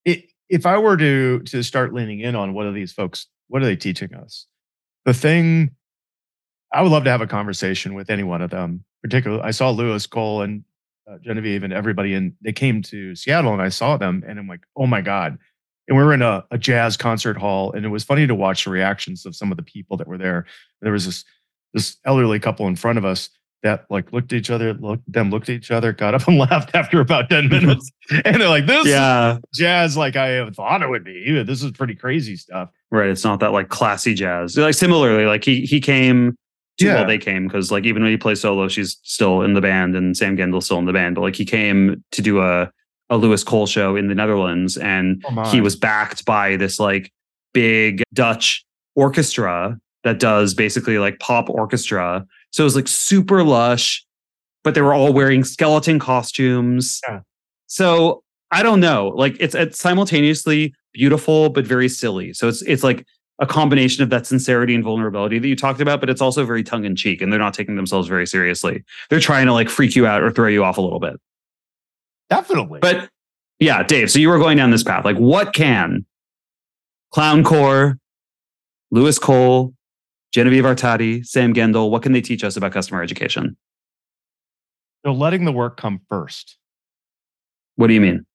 it, 0.05 0.25
if 0.49 0.65
I 0.65 0.77
were 0.77 0.97
to 0.97 1.39
to 1.39 1.63
start 1.63 1.93
leaning 1.93 2.19
in 2.21 2.35
on 2.35 2.53
what 2.53 2.65
are 2.65 2.71
these 2.71 2.91
folks, 2.91 3.27
what 3.47 3.61
are 3.61 3.65
they 3.65 3.75
teaching 3.75 4.13
us? 4.13 4.47
The 5.05 5.13
thing 5.13 5.71
I 6.73 6.81
would 6.81 6.91
love 6.91 7.05
to 7.05 7.09
have 7.09 7.21
a 7.21 7.27
conversation 7.27 7.93
with 7.93 8.09
any 8.09 8.23
one 8.23 8.41
of 8.41 8.49
them. 8.49 8.83
Particularly, 9.01 9.43
I 9.43 9.51
saw 9.51 9.69
Louis 9.69 10.05
Cole 10.07 10.41
and 10.41 10.63
uh, 11.09 11.17
Genevieve 11.23 11.63
and 11.63 11.71
everybody, 11.71 12.13
and 12.13 12.33
they 12.41 12.51
came 12.51 12.81
to 12.83 13.15
Seattle, 13.15 13.53
and 13.53 13.61
I 13.61 13.69
saw 13.69 13.95
them, 13.95 14.23
and 14.27 14.37
I'm 14.37 14.47
like, 14.47 14.65
oh 14.75 14.87
my 14.87 15.01
god! 15.01 15.37
And 15.87 15.97
we 15.97 16.03
were 16.03 16.13
in 16.13 16.21
a, 16.21 16.43
a 16.51 16.57
jazz 16.57 16.97
concert 16.97 17.37
hall, 17.37 17.71
and 17.71 17.85
it 17.85 17.89
was 17.89 18.03
funny 18.03 18.27
to 18.27 18.35
watch 18.35 18.65
the 18.65 18.71
reactions 18.71 19.25
of 19.25 19.35
some 19.35 19.51
of 19.51 19.57
the 19.57 19.63
people 19.63 19.95
that 19.97 20.07
were 20.07 20.17
there. 20.17 20.45
There 20.81 20.91
was 20.91 21.05
this 21.05 21.23
this 21.73 21.97
elderly 22.05 22.39
couple 22.39 22.67
in 22.67 22.75
front 22.75 22.97
of 22.97 23.05
us 23.05 23.29
that 23.63 23.85
like 23.89 24.13
looked 24.13 24.31
at 24.33 24.37
each 24.37 24.49
other, 24.49 24.73
looked 24.75 25.11
them 25.11 25.29
looked 25.29 25.49
at 25.49 25.55
each 25.55 25.71
other, 25.71 25.91
got 25.93 26.13
up 26.13 26.27
and 26.27 26.37
left 26.37 26.73
after 26.75 26.99
about 27.01 27.29
10 27.29 27.49
minutes. 27.49 27.91
and 28.25 28.39
they're 28.41 28.49
like, 28.49 28.65
this 28.65 28.87
yeah 28.87 29.37
jazz 29.53 29.97
like 29.97 30.15
I 30.15 30.49
thought 30.51 30.81
it 30.81 30.89
would 30.89 31.03
be. 31.03 31.41
This 31.43 31.63
is 31.63 31.71
pretty 31.71 31.95
crazy 31.95 32.35
stuff. 32.35 32.69
Right. 32.91 33.09
It's 33.09 33.23
not 33.23 33.39
that 33.41 33.51
like 33.51 33.69
classy 33.69 34.13
jazz. 34.13 34.57
Like 34.57 34.75
similarly, 34.75 35.25
like 35.25 35.43
he 35.43 35.61
he 35.61 35.79
came 35.81 36.35
to 36.79 36.85
Yeah. 36.85 36.95
well, 36.95 37.07
they 37.07 37.17
came 37.17 37.47
because 37.47 37.71
like 37.71 37.83
even 37.85 38.03
when 38.03 38.11
he 38.11 38.17
plays 38.17 38.41
solo, 38.41 38.67
she's 38.67 38.97
still 39.03 39.41
in 39.41 39.53
the 39.53 39.61
band 39.61 39.95
and 39.95 40.15
Sam 40.15 40.37
Gendel's 40.37 40.65
still 40.65 40.79
in 40.79 40.85
the 40.85 40.93
band. 40.93 41.15
But 41.15 41.21
like 41.21 41.35
he 41.35 41.45
came 41.45 42.03
to 42.11 42.21
do 42.21 42.41
a 42.41 42.71
a 43.09 43.17
Louis 43.17 43.43
Cole 43.43 43.65
show 43.67 43.95
in 43.95 44.07
the 44.07 44.15
Netherlands 44.15 44.75
and 44.77 45.23
Oh 45.29 45.43
he 45.49 45.61
was 45.61 45.75
backed 45.75 46.25
by 46.25 46.57
this 46.57 46.79
like 46.79 47.11
big 47.53 48.03
Dutch 48.13 48.65
orchestra 48.95 49.77
that 50.03 50.19
does 50.19 50.53
basically 50.53 50.97
like 50.99 51.19
pop 51.19 51.49
orchestra. 51.49 52.25
So 52.51 52.63
it 52.63 52.65
was 52.65 52.75
like 52.75 52.87
super 52.87 53.43
lush, 53.43 54.05
but 54.63 54.73
they 54.73 54.81
were 54.81 54.93
all 54.93 55.13
wearing 55.13 55.43
skeleton 55.43 55.99
costumes. 55.99 57.01
Yeah. 57.07 57.21
So 57.67 58.23
I 58.51 58.63
don't 58.63 58.79
know. 58.79 59.09
Like 59.09 59.35
it's 59.39 59.55
it's 59.55 59.79
simultaneously 59.79 60.73
beautiful 60.93 61.49
but 61.49 61.65
very 61.65 61.89
silly. 61.89 62.33
So 62.33 62.47
it's 62.47 62.61
it's 62.63 62.83
like 62.83 63.05
a 63.39 63.45
combination 63.45 64.03
of 64.03 64.09
that 64.09 64.25
sincerity 64.25 64.73
and 64.73 64.83
vulnerability 64.83 65.37
that 65.37 65.47
you 65.47 65.55
talked 65.55 65.79
about, 65.79 65.99
but 65.99 66.09
it's 66.09 66.21
also 66.21 66.43
very 66.43 66.63
tongue 66.63 66.85
in 66.85 66.95
cheek 66.95 67.21
and 67.21 67.31
they're 67.31 67.39
not 67.39 67.53
taking 67.53 67.75
themselves 67.75 68.07
very 68.07 68.25
seriously. 68.25 68.83
They're 69.09 69.19
trying 69.19 69.45
to 69.45 69.53
like 69.53 69.69
freak 69.69 69.95
you 69.95 70.07
out 70.07 70.23
or 70.23 70.31
throw 70.31 70.47
you 70.47 70.63
off 70.63 70.77
a 70.77 70.81
little 70.81 70.99
bit. 70.99 71.19
Definitely. 72.29 72.79
But 72.79 73.09
yeah, 73.59 73.83
Dave, 73.83 74.09
so 74.11 74.19
you 74.19 74.29
were 74.29 74.39
going 74.39 74.57
down 74.57 74.71
this 74.71 74.83
path. 74.83 75.05
Like 75.05 75.17
what 75.17 75.53
can 75.53 76.05
Clowncore, 77.13 77.99
Louis 78.91 79.17
Cole, 79.19 79.73
Genevieve 80.33 80.63
Artadi, 80.63 81.25
Sam 81.25 81.53
Gendel, 81.53 81.89
what 81.89 82.03
can 82.03 82.11
they 82.11 82.21
teach 82.21 82.43
us 82.43 82.57
about 82.57 82.71
customer 82.71 83.01
education? 83.01 83.57
They're 85.03 85.13
letting 85.13 85.45
the 85.45 85.51
work 85.51 85.77
come 85.77 86.01
first. 86.09 86.57
What 87.75 87.87
do 87.87 87.93
you 87.93 88.01
mean? 88.01 88.25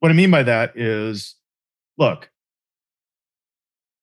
What 0.00 0.10
I 0.10 0.14
mean 0.14 0.30
by 0.30 0.42
that 0.42 0.76
is 0.76 1.36
look, 1.96 2.30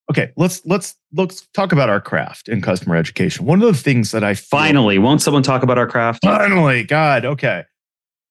okay, 0.10 0.32
let's 0.38 0.66
let's 0.66 0.96
let's 1.14 1.48
talk 1.54 1.72
about 1.72 1.90
our 1.90 2.02
craft 2.02 2.50
in 2.50 2.62
customer 2.62 2.96
education. 2.96 3.46
One 3.46 3.62
of 3.62 3.68
the 3.68 3.80
things 3.80 4.12
that 4.12 4.24
I 4.24 4.34
feel, 4.34 4.48
finally 4.60 4.98
won't 4.98 5.22
someone 5.22 5.44
talk 5.44 5.64
about 5.64 5.78
our 5.78 5.88
craft? 5.88 6.22
Finally, 6.24 6.84
God, 6.86 7.26
okay. 7.26 7.66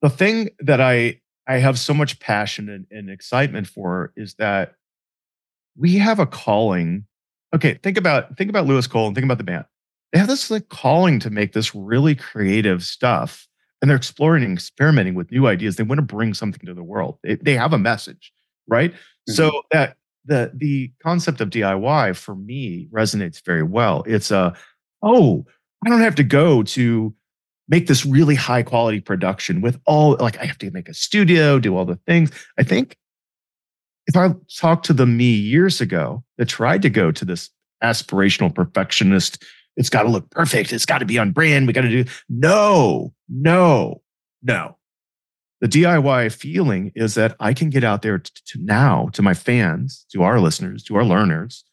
The 0.03 0.11
thing 0.11 0.51
that 0.61 0.81
I 0.81 1.21
I 1.47 1.59
have 1.59 1.79
so 1.79 1.95
much 1.95 2.21
passion 2.21 2.69
and, 2.69 2.87
and 2.91 3.11
excitement 3.11 3.67
for 3.67 4.13
is 4.17 4.35
that 4.35 4.75
we 5.77 5.97
have 5.97 6.19
a 6.19 6.27
calling. 6.27 7.05
Okay, 7.55 7.79
think 7.83 7.97
about 7.97 8.37
think 8.37 8.51
about 8.51 8.67
Louis 8.67 8.87
Cole 8.87 9.07
and 9.07 9.15
think 9.15 9.25
about 9.25 9.39
the 9.39 9.45
band. 9.45 9.65
They 10.13 10.19
have 10.19 10.29
this 10.29 10.51
like 10.51 10.69
calling 10.69 11.21
to 11.21 11.31
make 11.31 11.53
this 11.53 11.75
really 11.75 12.15
creative 12.15 12.83
stuff, 12.83 13.47
and 13.81 13.91
they're 13.91 13.97
exploring 13.97 14.45
and 14.45 14.53
experimenting 14.55 15.15
with 15.15 15.31
new 15.31 15.47
ideas. 15.47 15.77
They 15.77 15.83
want 15.83 15.99
to 15.99 16.03
bring 16.03 16.35
something 16.35 16.65
to 16.67 16.75
the 16.75 16.83
world. 16.83 17.19
They, 17.23 17.37
they 17.37 17.55
have 17.55 17.73
a 17.73 17.79
message, 17.79 18.33
right? 18.67 18.93
Mm-hmm. 18.93 19.33
So 19.33 19.63
that 19.71 19.97
the 20.25 20.53
the 20.55 20.93
concept 21.03 21.41
of 21.41 21.51
DIY 21.51 22.17
for 22.17 22.35
me 22.35 22.89
resonates 22.93 23.45
very 23.45 23.63
well. 23.63 24.05
It's 24.07 24.31
a 24.31 24.55
oh, 25.03 25.47
I 25.85 25.91
don't 25.91 26.01
have 26.01 26.17
to 26.17 26.25
go 26.25 26.63
to 26.63 27.15
make 27.69 27.87
this 27.87 28.05
really 28.07 28.35
high 28.35 28.63
quality 28.63 29.01
production 29.01 29.61
with 29.61 29.79
all 29.87 30.17
like 30.21 30.39
I 30.39 30.45
have 30.45 30.59
to 30.59 30.71
make 30.71 30.89
a 30.89 30.95
studio, 30.95 31.59
do 31.59 31.77
all 31.77 31.85
the 31.85 31.99
things. 32.07 32.31
I 32.59 32.63
think 32.63 32.97
if 34.09 34.17
I 34.17 34.31
talked 34.57 34.87
to 34.87 34.95
the 34.95 35.07
me 35.07 35.31
years 35.31 35.81
ago 35.81 36.25
that 36.39 36.47
tried 36.47 36.83
to 36.83 36.91
go 36.91 37.13
to 37.13 37.25
this 37.25 37.51
aspirational 37.85 38.53
perfectionist, 38.53 39.45
it's 39.77 39.91
got 39.91 40.03
to 40.03 40.09
look 40.09 40.29
perfect, 40.31 40.73
it's 40.73 40.87
got 40.87 40.99
to 40.99 41.05
be 41.05 41.19
on 41.19 41.31
brand, 41.31 41.67
we 41.67 41.75
got 41.75 41.83
to 41.83 42.05
do 42.05 42.11
no, 42.29 43.13
no, 43.29 44.01
no. 44.43 44.77
The 45.61 45.69
DIY 45.69 46.33
feeling 46.33 46.91
is 46.95 47.15
that 47.15 47.37
I 47.39 47.53
can 47.53 47.69
get 47.69 47.85
out 47.85 48.03
there 48.03 48.19
to, 48.19 48.33
to 48.47 48.59
now 48.65 49.11
to 49.13 49.23
my 49.23 49.35
fans, 49.35 50.07
to 50.13 50.23
our 50.23 50.41
listeners, 50.41 50.83
to 50.85 50.97
our 50.97 51.05
learners, 51.05 51.65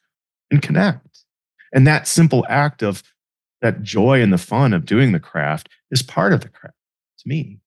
and 0.51 0.61
connect. 0.61 1.07
And 1.71 1.87
that 1.87 2.07
simple 2.07 2.45
act 2.49 2.83
of 2.83 3.01
that 3.61 3.81
joy 3.81 4.21
and 4.21 4.33
the 4.33 4.37
fun 4.37 4.73
of 4.73 4.85
doing 4.85 5.11
the 5.11 5.19
craft 5.19 5.69
is 5.89 6.01
part 6.01 6.33
of 6.33 6.41
the 6.41 6.49
craft 6.49 6.75
to 7.19 7.29
me. 7.29 7.59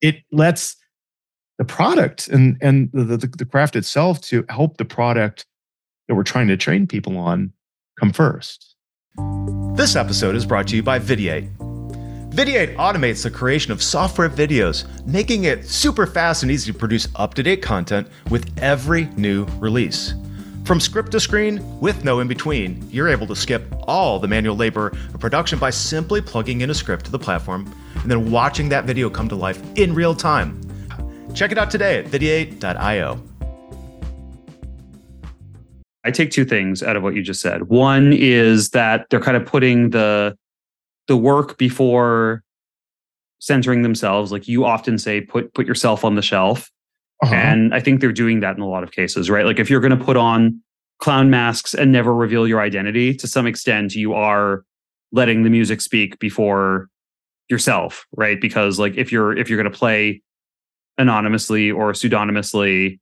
It 0.00 0.22
lets 0.30 0.76
the 1.60 1.64
product 1.66 2.26
and, 2.28 2.56
and 2.62 2.88
the, 2.94 3.18
the, 3.18 3.26
the 3.26 3.44
craft 3.44 3.76
itself 3.76 4.18
to 4.22 4.46
help 4.48 4.78
the 4.78 4.84
product 4.86 5.44
that 6.08 6.14
we're 6.14 6.22
trying 6.22 6.48
to 6.48 6.56
train 6.56 6.86
people 6.86 7.18
on 7.18 7.52
come 7.98 8.14
first. 8.14 8.76
This 9.74 9.94
episode 9.94 10.36
is 10.36 10.46
brought 10.46 10.68
to 10.68 10.76
you 10.76 10.82
by 10.82 10.98
Videate. 10.98 11.54
Videate 12.30 12.74
automates 12.76 13.22
the 13.24 13.30
creation 13.30 13.72
of 13.72 13.82
software 13.82 14.30
videos, 14.30 14.86
making 15.06 15.44
it 15.44 15.66
super 15.66 16.06
fast 16.06 16.42
and 16.42 16.50
easy 16.50 16.72
to 16.72 16.78
produce 16.78 17.08
up 17.16 17.34
to 17.34 17.42
date 17.42 17.60
content 17.60 18.08
with 18.30 18.50
every 18.62 19.04
new 19.18 19.44
release. 19.58 20.14
From 20.64 20.80
script 20.80 21.12
to 21.12 21.20
screen, 21.20 21.60
with 21.78 22.06
no 22.06 22.20
in 22.20 22.28
between, 22.28 22.88
you're 22.90 23.08
able 23.08 23.26
to 23.26 23.36
skip 23.36 23.62
all 23.86 24.18
the 24.18 24.28
manual 24.28 24.56
labor 24.56 24.96
of 25.12 25.20
production 25.20 25.58
by 25.58 25.68
simply 25.68 26.22
plugging 26.22 26.62
in 26.62 26.70
a 26.70 26.74
script 26.74 27.04
to 27.04 27.10
the 27.10 27.18
platform 27.18 27.70
and 27.96 28.10
then 28.10 28.30
watching 28.30 28.70
that 28.70 28.86
video 28.86 29.10
come 29.10 29.28
to 29.28 29.36
life 29.36 29.60
in 29.76 29.94
real 29.94 30.14
time. 30.14 30.58
Check 31.34 31.52
it 31.52 31.58
out 31.58 31.70
today 31.70 31.98
at 31.98 32.06
videate.io. 32.06 33.22
I 36.04 36.10
take 36.10 36.30
two 36.30 36.44
things 36.44 36.82
out 36.82 36.96
of 36.96 37.02
what 37.02 37.14
you 37.14 37.22
just 37.22 37.40
said. 37.40 37.64
One 37.64 38.12
is 38.12 38.70
that 38.70 39.06
they're 39.10 39.20
kind 39.20 39.36
of 39.36 39.44
putting 39.46 39.90
the 39.90 40.36
the 41.08 41.16
work 41.16 41.58
before 41.58 42.42
centering 43.38 43.82
themselves. 43.82 44.32
Like 44.32 44.48
you 44.48 44.64
often 44.64 44.98
say, 44.98 45.20
put 45.20 45.52
put 45.54 45.66
yourself 45.66 46.04
on 46.04 46.14
the 46.14 46.22
shelf. 46.22 46.70
Uh-huh. 47.22 47.34
And 47.34 47.74
I 47.74 47.80
think 47.80 48.00
they're 48.00 48.12
doing 48.12 48.40
that 48.40 48.56
in 48.56 48.62
a 48.62 48.68
lot 48.68 48.82
of 48.82 48.92
cases, 48.92 49.28
right? 49.28 49.44
Like 49.44 49.58
if 49.58 49.68
you're 49.68 49.80
going 49.80 49.96
to 49.96 50.02
put 50.02 50.16
on 50.16 50.62
clown 51.00 51.28
masks 51.28 51.74
and 51.74 51.92
never 51.92 52.14
reveal 52.14 52.48
your 52.48 52.60
identity, 52.60 53.14
to 53.14 53.26
some 53.26 53.46
extent, 53.46 53.94
you 53.94 54.14
are 54.14 54.64
letting 55.12 55.42
the 55.42 55.50
music 55.50 55.82
speak 55.82 56.18
before 56.18 56.88
yourself, 57.50 58.06
right? 58.16 58.40
Because 58.40 58.78
like 58.78 58.96
if 58.96 59.12
you're 59.12 59.36
if 59.36 59.50
you're 59.50 59.62
going 59.62 59.70
to 59.70 59.78
play 59.78 60.22
anonymously 60.98 61.70
or 61.70 61.92
pseudonymously, 61.92 62.98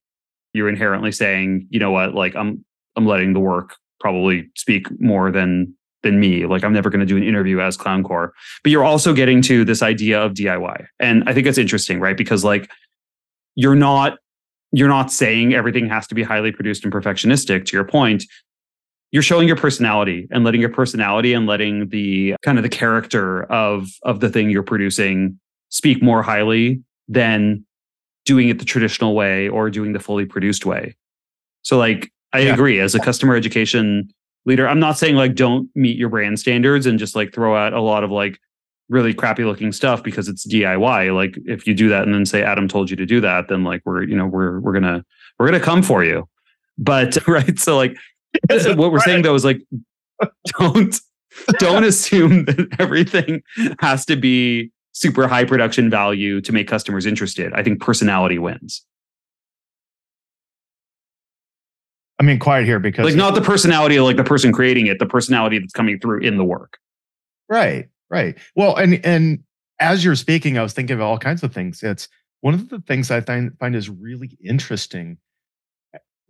you're 0.53 0.69
inherently 0.69 1.13
saying, 1.13 1.67
you 1.71 1.79
know 1.79 1.91
what, 1.91 2.15
like 2.15 2.35
I'm 2.37 2.65
I'm 2.97 3.07
letting 3.07 3.33
the 3.33 3.41
work 3.41 3.77
probably 4.01 4.51
speak 4.57 4.87
more 5.01 5.31
than 5.31 5.75
than 6.03 6.21
me. 6.21 6.47
Like 6.47 6.65
I'm 6.65 6.73
never 6.73 6.91
going 6.91 7.01
to 7.01 7.07
do 7.07 7.17
an 7.17 7.23
interview 7.23 7.61
as 7.61 7.77
Clowncore. 7.77 8.31
But 8.63 8.71
you're 8.71 8.85
also 8.85 9.13
getting 9.13 9.43
to 9.43 9.65
this 9.65 9.83
idea 9.83 10.21
of 10.23 10.33
DIY. 10.33 10.87
And 11.01 11.25
I 11.29 11.35
think 11.35 11.47
it's 11.47 11.59
interesting, 11.59 12.01
right? 12.01 12.17
Because 12.17 12.45
like 12.45 12.71
you're 13.55 13.75
not 13.75 14.19
you're 14.73 14.89
not 14.89 15.11
saying 15.11 15.55
everything 15.55 15.89
has 15.89 16.07
to 16.09 16.15
be 16.15 16.23
highly 16.23 16.53
produced 16.53 16.85
and 16.85 16.93
perfectionistic 16.93 17.65
to 17.67 17.77
your 17.77 17.85
point 17.85 18.25
you're 19.11 19.23
showing 19.23 19.47
your 19.47 19.57
personality 19.57 20.29
and 20.31 20.45
letting 20.45 20.61
your 20.61 20.71
personality 20.71 21.33
and 21.33 21.47
letting 21.47 21.89
the 21.89 22.35
kind 22.43 22.59
of 22.59 22.63
the 22.63 22.69
character 22.69 23.45
of 23.45 23.89
of 24.03 24.21
the 24.21 24.29
thing 24.29 24.51
you're 24.51 24.63
producing 24.63 25.39
speak 25.71 26.03
more 26.03 26.23
highly 26.23 26.83
than 27.09 27.65
doing 28.29 28.49
it 28.49 28.59
the 28.59 28.65
traditional 28.65 29.15
way 29.15 29.49
or 29.49 29.71
doing 29.71 29.93
the 29.93 30.01
fully 30.01 30.25
produced 30.25 30.65
way 30.65 30.95
so 31.63 31.79
like 31.79 32.13
i 32.33 32.41
yeah. 32.41 32.53
agree 32.53 32.79
as 32.79 32.95
a 32.95 33.01
customer 33.01 33.35
education 33.35 34.09
leader 34.45 34.69
i'm 34.69 34.81
not 34.81 34.99
saying 34.99 35.17
like 35.17 35.35
don't 35.35 35.69
meet 35.75 35.97
your 35.97 36.09
brand 36.09 36.39
standards 36.39 36.87
and 36.87 36.99
just 36.99 37.17
like 37.17 37.33
throw 37.33 37.57
out 37.57 37.73
a 37.73 37.81
lot 37.81 38.05
of 38.05 38.11
like 38.11 38.39
really 38.89 39.13
crappy 39.13 39.45
looking 39.45 39.73
stuff 39.73 40.03
because 40.03 40.29
it's 40.29 40.47
DIY. 40.47 41.15
Like 41.15 41.39
if 41.45 41.67
you 41.67 41.75
do 41.75 41.89
that 41.89 42.05
and 42.05 42.15
then 42.15 42.25
say 42.25 42.43
Adam 42.43 42.69
told 42.69 42.91
you 42.91 42.97
to 42.97 43.07
do 43.07 43.21
that, 43.21 43.49
then 43.49 43.65
like 43.65 43.83
we're 43.85 44.03
you 44.03 44.17
know 44.17 44.27
we're 44.27 44.61
we're 44.61 44.73
gonna 44.73 45.05
we're 45.39 45.47
gonna 45.47 45.61
come 45.61 45.83
for 45.83 46.05
you. 46.05 46.29
But 46.77 47.17
right, 47.29 47.59
so 47.59 47.77
like 47.77 47.97
what 48.57 48.93
we're 48.93 49.01
saying 49.01 49.23
though 49.23 49.35
is 49.35 49.45
like 49.45 49.61
don't 50.59 51.01
don't 51.59 51.85
assume 51.85 52.45
that 52.47 52.69
everything 52.79 53.43
has 53.81 54.05
to 54.07 54.17
be 54.17 54.71
super 55.01 55.29
high 55.29 55.45
production 55.45 55.91
value 55.91 56.41
to 56.41 56.53
make 56.53 56.69
customers 56.69 57.07
interested. 57.07 57.53
I 57.53 57.63
think 57.63 57.81
personality 57.81 58.39
wins. 58.39 58.85
I 62.21 62.25
mean, 62.25 62.39
quiet 62.39 62.65
here 62.65 62.81
because 62.81 63.05
like 63.05 63.15
not 63.15 63.35
the 63.35 63.41
personality 63.41 63.97
of 63.97 64.05
like 64.05 64.17
the 64.17 64.25
person 64.25 64.53
creating 64.53 64.89
it, 64.89 64.99
the 64.99 65.07
personality 65.07 65.59
that's 65.59 65.73
coming 65.73 66.01
through 66.01 66.21
in 66.21 66.37
the 66.37 66.45
work. 66.45 66.79
Right. 67.49 67.89
Right. 68.11 68.37
Well, 68.57 68.75
and 68.77 69.05
and 69.05 69.45
as 69.79 70.05
you're 70.05 70.17
speaking, 70.17 70.59
I 70.59 70.63
was 70.63 70.73
thinking 70.73 70.95
of 70.95 71.01
all 71.01 71.19
kinds 71.19 71.43
of 71.43 71.53
things. 71.53 71.83
It's 71.83 72.09
one 72.41 72.55
of 72.55 72.69
the 72.69 72.81
things 72.81 73.11
I 73.11 73.21
find 73.21 73.57
find 73.59 73.77
is 73.77 73.89
really 73.89 74.37
interesting. 74.43 75.19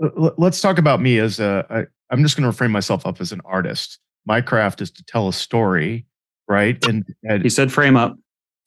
Uh, 0.03 0.31
let's 0.37 0.61
talk 0.61 0.79
about 0.79 1.01
me 1.01 1.19
as 1.19 1.41
a. 1.41 1.67
I, 1.71 1.85
I'm 2.11 2.23
just 2.23 2.37
going 2.37 2.51
to 2.51 2.57
frame 2.57 2.73
myself 2.73 3.07
up 3.07 3.21
as 3.21 3.33
an 3.33 3.41
artist. 3.45 3.99
My 4.27 4.41
craft 4.41 4.81
is 4.83 4.91
to 4.93 5.05
tell 5.05 5.29
a 5.29 5.33
story, 5.33 6.07
right? 6.49 6.83
And, 6.87 7.05
and 7.23 7.43
he 7.43 7.49
said, 7.49 7.73
"Frame 7.73 7.97
up." 7.97 8.17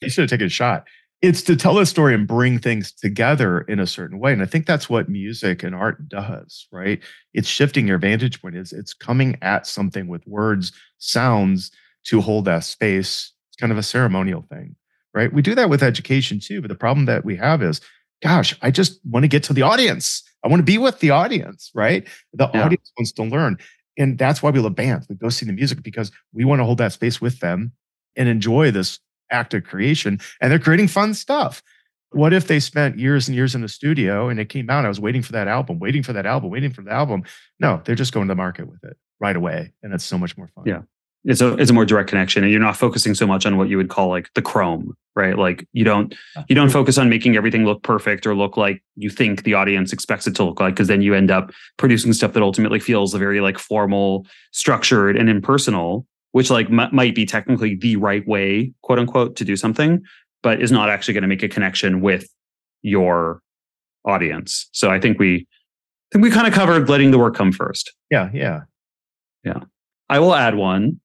He 0.01 0.09
should 0.09 0.23
have 0.23 0.29
taken 0.29 0.47
a 0.47 0.49
shot. 0.49 0.87
It's 1.21 1.43
to 1.43 1.55
tell 1.55 1.77
a 1.77 1.85
story 1.85 2.15
and 2.15 2.27
bring 2.27 2.57
things 2.57 2.91
together 2.91 3.61
in 3.61 3.79
a 3.79 3.85
certain 3.85 4.17
way, 4.19 4.33
and 4.33 4.41
I 4.41 4.45
think 4.45 4.65
that's 4.65 4.89
what 4.89 5.07
music 5.07 5.61
and 5.61 5.75
art 5.75 6.09
does, 6.09 6.67
right? 6.71 6.99
It's 7.33 7.47
shifting 7.47 7.87
your 7.87 7.99
vantage 7.99 8.41
point. 8.41 8.55
Is 8.55 8.73
it's 8.73 8.93
coming 8.93 9.37
at 9.43 9.67
something 9.67 10.07
with 10.07 10.25
words, 10.27 10.71
sounds 10.97 11.71
to 12.05 12.21
hold 12.21 12.45
that 12.45 12.63
space. 12.63 13.31
It's 13.49 13.57
kind 13.57 13.71
of 13.71 13.77
a 13.77 13.83
ceremonial 13.83 14.41
thing, 14.49 14.75
right? 15.13 15.31
We 15.31 15.43
do 15.43 15.53
that 15.53 15.69
with 15.69 15.83
education 15.83 16.39
too. 16.39 16.59
But 16.59 16.69
the 16.69 16.75
problem 16.75 17.05
that 17.05 17.23
we 17.23 17.35
have 17.35 17.61
is, 17.61 17.81
gosh, 18.23 18.57
I 18.63 18.71
just 18.71 18.99
want 19.05 19.23
to 19.23 19.27
get 19.27 19.43
to 19.43 19.53
the 19.53 19.61
audience. 19.61 20.23
I 20.43 20.47
want 20.47 20.61
to 20.61 20.65
be 20.65 20.79
with 20.79 20.99
the 20.99 21.11
audience, 21.11 21.69
right? 21.75 22.07
The 22.33 22.49
yeah. 22.51 22.65
audience 22.65 22.91
wants 22.97 23.11
to 23.13 23.23
learn. 23.23 23.59
And 23.97 24.17
that's 24.17 24.41
why 24.41 24.49
we 24.49 24.59
love 24.59 24.73
bands. 24.73 25.07
We 25.07 25.15
go 25.15 25.29
see 25.29 25.45
the 25.45 25.53
music 25.53 25.83
because 25.83 26.11
we 26.33 26.45
want 26.45 26.59
to 26.59 26.65
hold 26.65 26.79
that 26.79 26.93
space 26.93 27.21
with 27.21 27.39
them 27.39 27.73
and 28.15 28.27
enjoy 28.27 28.71
this 28.71 28.99
act 29.31 29.53
of 29.53 29.63
creation. 29.63 30.19
And 30.39 30.51
they're 30.51 30.59
creating 30.59 30.87
fun 30.87 31.13
stuff. 31.13 31.63
What 32.11 32.33
if 32.33 32.47
they 32.47 32.59
spent 32.59 32.99
years 32.99 33.27
and 33.27 33.35
years 33.35 33.55
in 33.55 33.61
the 33.61 33.69
studio 33.69 34.27
and 34.27 34.39
it 34.39 34.49
came 34.49 34.69
out? 34.69 34.85
I 34.85 34.89
was 34.89 34.99
waiting 34.99 35.21
for 35.21 35.31
that 35.31 35.47
album, 35.47 35.79
waiting 35.79 36.03
for 36.03 36.13
that 36.13 36.25
album, 36.25 36.49
waiting 36.49 36.71
for 36.71 36.81
the 36.81 36.91
album. 36.91 37.23
No, 37.59 37.81
they're 37.85 37.95
just 37.95 38.13
going 38.13 38.27
to 38.27 38.31
the 38.31 38.35
market 38.35 38.67
with 38.67 38.83
it 38.83 38.97
right 39.19 39.35
away. 39.35 39.71
And 39.81 39.93
it's 39.93 40.03
so 40.03 40.17
much 40.17 40.37
more 40.37 40.47
fun. 40.47 40.65
Yeah. 40.67 40.81
It's 41.23 41.39
a 41.39 41.53
it's 41.57 41.69
a 41.69 41.73
more 41.73 41.85
direct 41.85 42.09
connection 42.09 42.43
and 42.43 42.51
you're 42.51 42.61
not 42.61 42.75
focusing 42.75 43.13
so 43.13 43.27
much 43.27 43.45
on 43.45 43.55
what 43.55 43.69
you 43.69 43.77
would 43.77 43.89
call 43.89 44.09
like 44.09 44.33
the 44.33 44.41
chrome, 44.41 44.95
right? 45.15 45.37
Like 45.37 45.67
you 45.71 45.83
don't 45.83 46.15
you 46.47 46.55
don't 46.55 46.71
focus 46.71 46.97
on 46.97 47.09
making 47.09 47.37
everything 47.37 47.63
look 47.63 47.83
perfect 47.83 48.25
or 48.25 48.35
look 48.35 48.57
like 48.57 48.83
you 48.95 49.11
think 49.11 49.43
the 49.43 49.53
audience 49.53 49.93
expects 49.93 50.25
it 50.25 50.35
to 50.37 50.43
look 50.43 50.59
like 50.59 50.73
because 50.73 50.87
then 50.87 51.03
you 51.03 51.13
end 51.13 51.29
up 51.29 51.51
producing 51.77 52.11
stuff 52.13 52.33
that 52.33 52.41
ultimately 52.41 52.79
feels 52.79 53.13
very 53.13 53.39
like 53.39 53.59
formal, 53.59 54.25
structured 54.51 55.15
and 55.15 55.29
impersonal, 55.29 56.07
which 56.31 56.49
like 56.49 56.67
m- 56.67 56.89
might 56.91 57.15
be 57.15 57.25
technically 57.25 57.75
the 57.75 57.95
right 57.97 58.25
way, 58.27 58.73
quote 58.81 58.99
unquote, 58.99 59.35
to 59.37 59.45
do 59.45 59.55
something, 59.55 60.01
but 60.43 60.61
is 60.61 60.71
not 60.71 60.89
actually 60.89 61.13
going 61.13 61.23
to 61.23 61.27
make 61.27 61.43
a 61.43 61.49
connection 61.49 62.01
with 62.01 62.27
your 62.81 63.41
audience. 64.05 64.67
So 64.71 64.89
I 64.89 64.99
think 64.99 65.19
we 65.19 65.47
I 66.11 66.17
think 66.17 66.23
we 66.23 66.31
kind 66.31 66.47
of 66.47 66.53
covered 66.53 66.89
letting 66.89 67.11
the 67.11 67.17
work 67.17 67.35
come 67.35 67.51
first. 67.51 67.93
Yeah, 68.09 68.29
yeah. 68.33 68.61
Yeah. 69.45 69.59
I 70.09 70.19
will 70.19 70.35
add 70.35 70.55
one. 70.55 70.99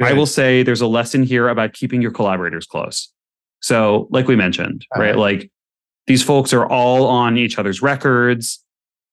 I 0.00 0.14
will 0.14 0.26
say 0.26 0.62
there's 0.64 0.80
a 0.80 0.86
lesson 0.86 1.22
here 1.22 1.48
about 1.48 1.74
keeping 1.74 2.02
your 2.02 2.10
collaborators 2.10 2.66
close. 2.66 3.12
So, 3.60 4.08
like 4.10 4.26
we 4.26 4.34
mentioned, 4.34 4.84
uh-huh. 4.92 5.02
right? 5.02 5.16
Like 5.16 5.50
these 6.06 6.22
folks 6.22 6.52
are 6.52 6.66
all 6.66 7.06
on 7.06 7.36
each 7.36 7.58
other's 7.58 7.82
records. 7.82 8.62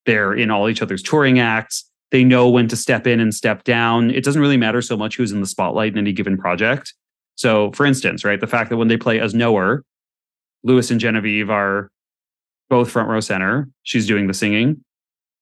They're 0.06 0.34
in 0.34 0.50
all 0.50 0.70
each 0.70 0.82
other's 0.82 1.04
touring 1.04 1.40
acts. 1.40 1.89
They 2.12 2.24
know 2.24 2.50
when 2.50 2.68
to 2.70 2.76
step 2.76 3.06
in 3.06 3.20
and 3.20 3.34
step 3.34 3.64
down. 3.64 4.10
It 4.12 4.24
doesn't 4.24 4.42
really 4.42 4.58
matter 4.58 4.82
so 4.82 4.98
much 4.98 5.16
who's 5.16 5.32
in 5.32 5.42
the 5.42 5.48
spotlight 5.48 5.92
in 5.92 6.00
any 6.00 6.12
given 6.12 6.38
project. 6.38 6.94
So, 7.36 7.72
for 7.74 7.86
instance, 7.86 8.26
right, 8.26 8.40
the 8.40 8.48
fact 8.48 8.70
that 8.70 8.78
when 8.78 8.88
they 8.88 8.98
play 8.98 9.20
as 9.20 9.34
Knower, 9.34 9.84
Louis 10.64 10.90
and 10.92 11.00
Genevieve 11.00 11.50
are 11.50 11.90
both 12.70 12.92
front 12.92 13.10
row 13.10 13.20
center. 13.20 13.70
She's 13.84 14.08
doing 14.08 14.28
the 14.28 14.34
singing. 14.34 14.84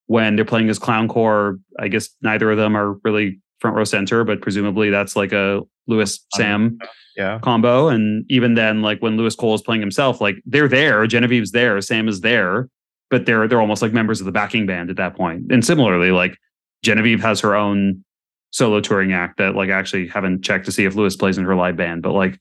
When 0.08 0.36
they're 0.36 0.46
playing 0.46 0.70
as 0.70 0.80
Clowncore, 0.80 1.60
I 1.80 1.90
guess 1.90 2.10
neither 2.22 2.52
of 2.52 2.58
them 2.58 2.76
are 2.76 2.94
really 3.04 3.40
front 3.60 3.76
row 3.76 3.84
center, 3.84 4.24
but 4.24 4.42
presumably 4.42 4.90
that's 4.90 5.16
like 5.16 5.34
a 5.34 5.62
Louis 5.88 6.16
uh, 6.34 6.38
Sam 6.38 6.80
yeah. 7.18 7.40
combo. 7.40 7.90
And 7.90 8.26
even 8.30 8.54
then, 8.54 8.82
like 8.82 9.02
when 9.02 9.18
Louis 9.18 9.36
Cole 9.36 9.56
is 9.56 9.62
playing 9.62 9.82
himself, 9.82 10.22
like 10.22 10.36
they're 10.46 10.70
there, 10.70 11.06
Genevieve's 11.08 11.52
there, 11.52 11.82
Sam 11.82 12.08
is 12.08 12.22
there, 12.22 12.70
but 13.10 13.26
they're 13.26 13.48
they're 13.48 13.62
almost 13.62 13.82
like 13.82 13.92
members 13.92 14.22
of 14.22 14.26
the 14.26 14.32
backing 14.32 14.66
band 14.66 14.90
at 14.90 14.98
that 14.98 15.16
point. 15.16 15.52
And 15.52 15.66
similarly, 15.66 16.12
like 16.12 16.38
Genevieve 16.84 17.22
has 17.22 17.40
her 17.42 17.56
own 17.56 18.04
solo 18.52 18.80
touring 18.80 19.14
act 19.14 19.38
that 19.38 19.56
like 19.56 19.70
actually 19.70 20.08
haven't 20.08 20.44
checked 20.44 20.66
to 20.66 20.72
see 20.72 20.86
if 20.86 20.96
Louis 20.96 21.16
plays 21.16 21.38
in 21.38 21.44
her 21.46 21.56
live 21.56 21.78
band. 21.78 22.02
But 22.02 22.14
like 22.14 22.40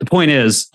the 0.00 0.06
point 0.06 0.30
is, 0.30 0.70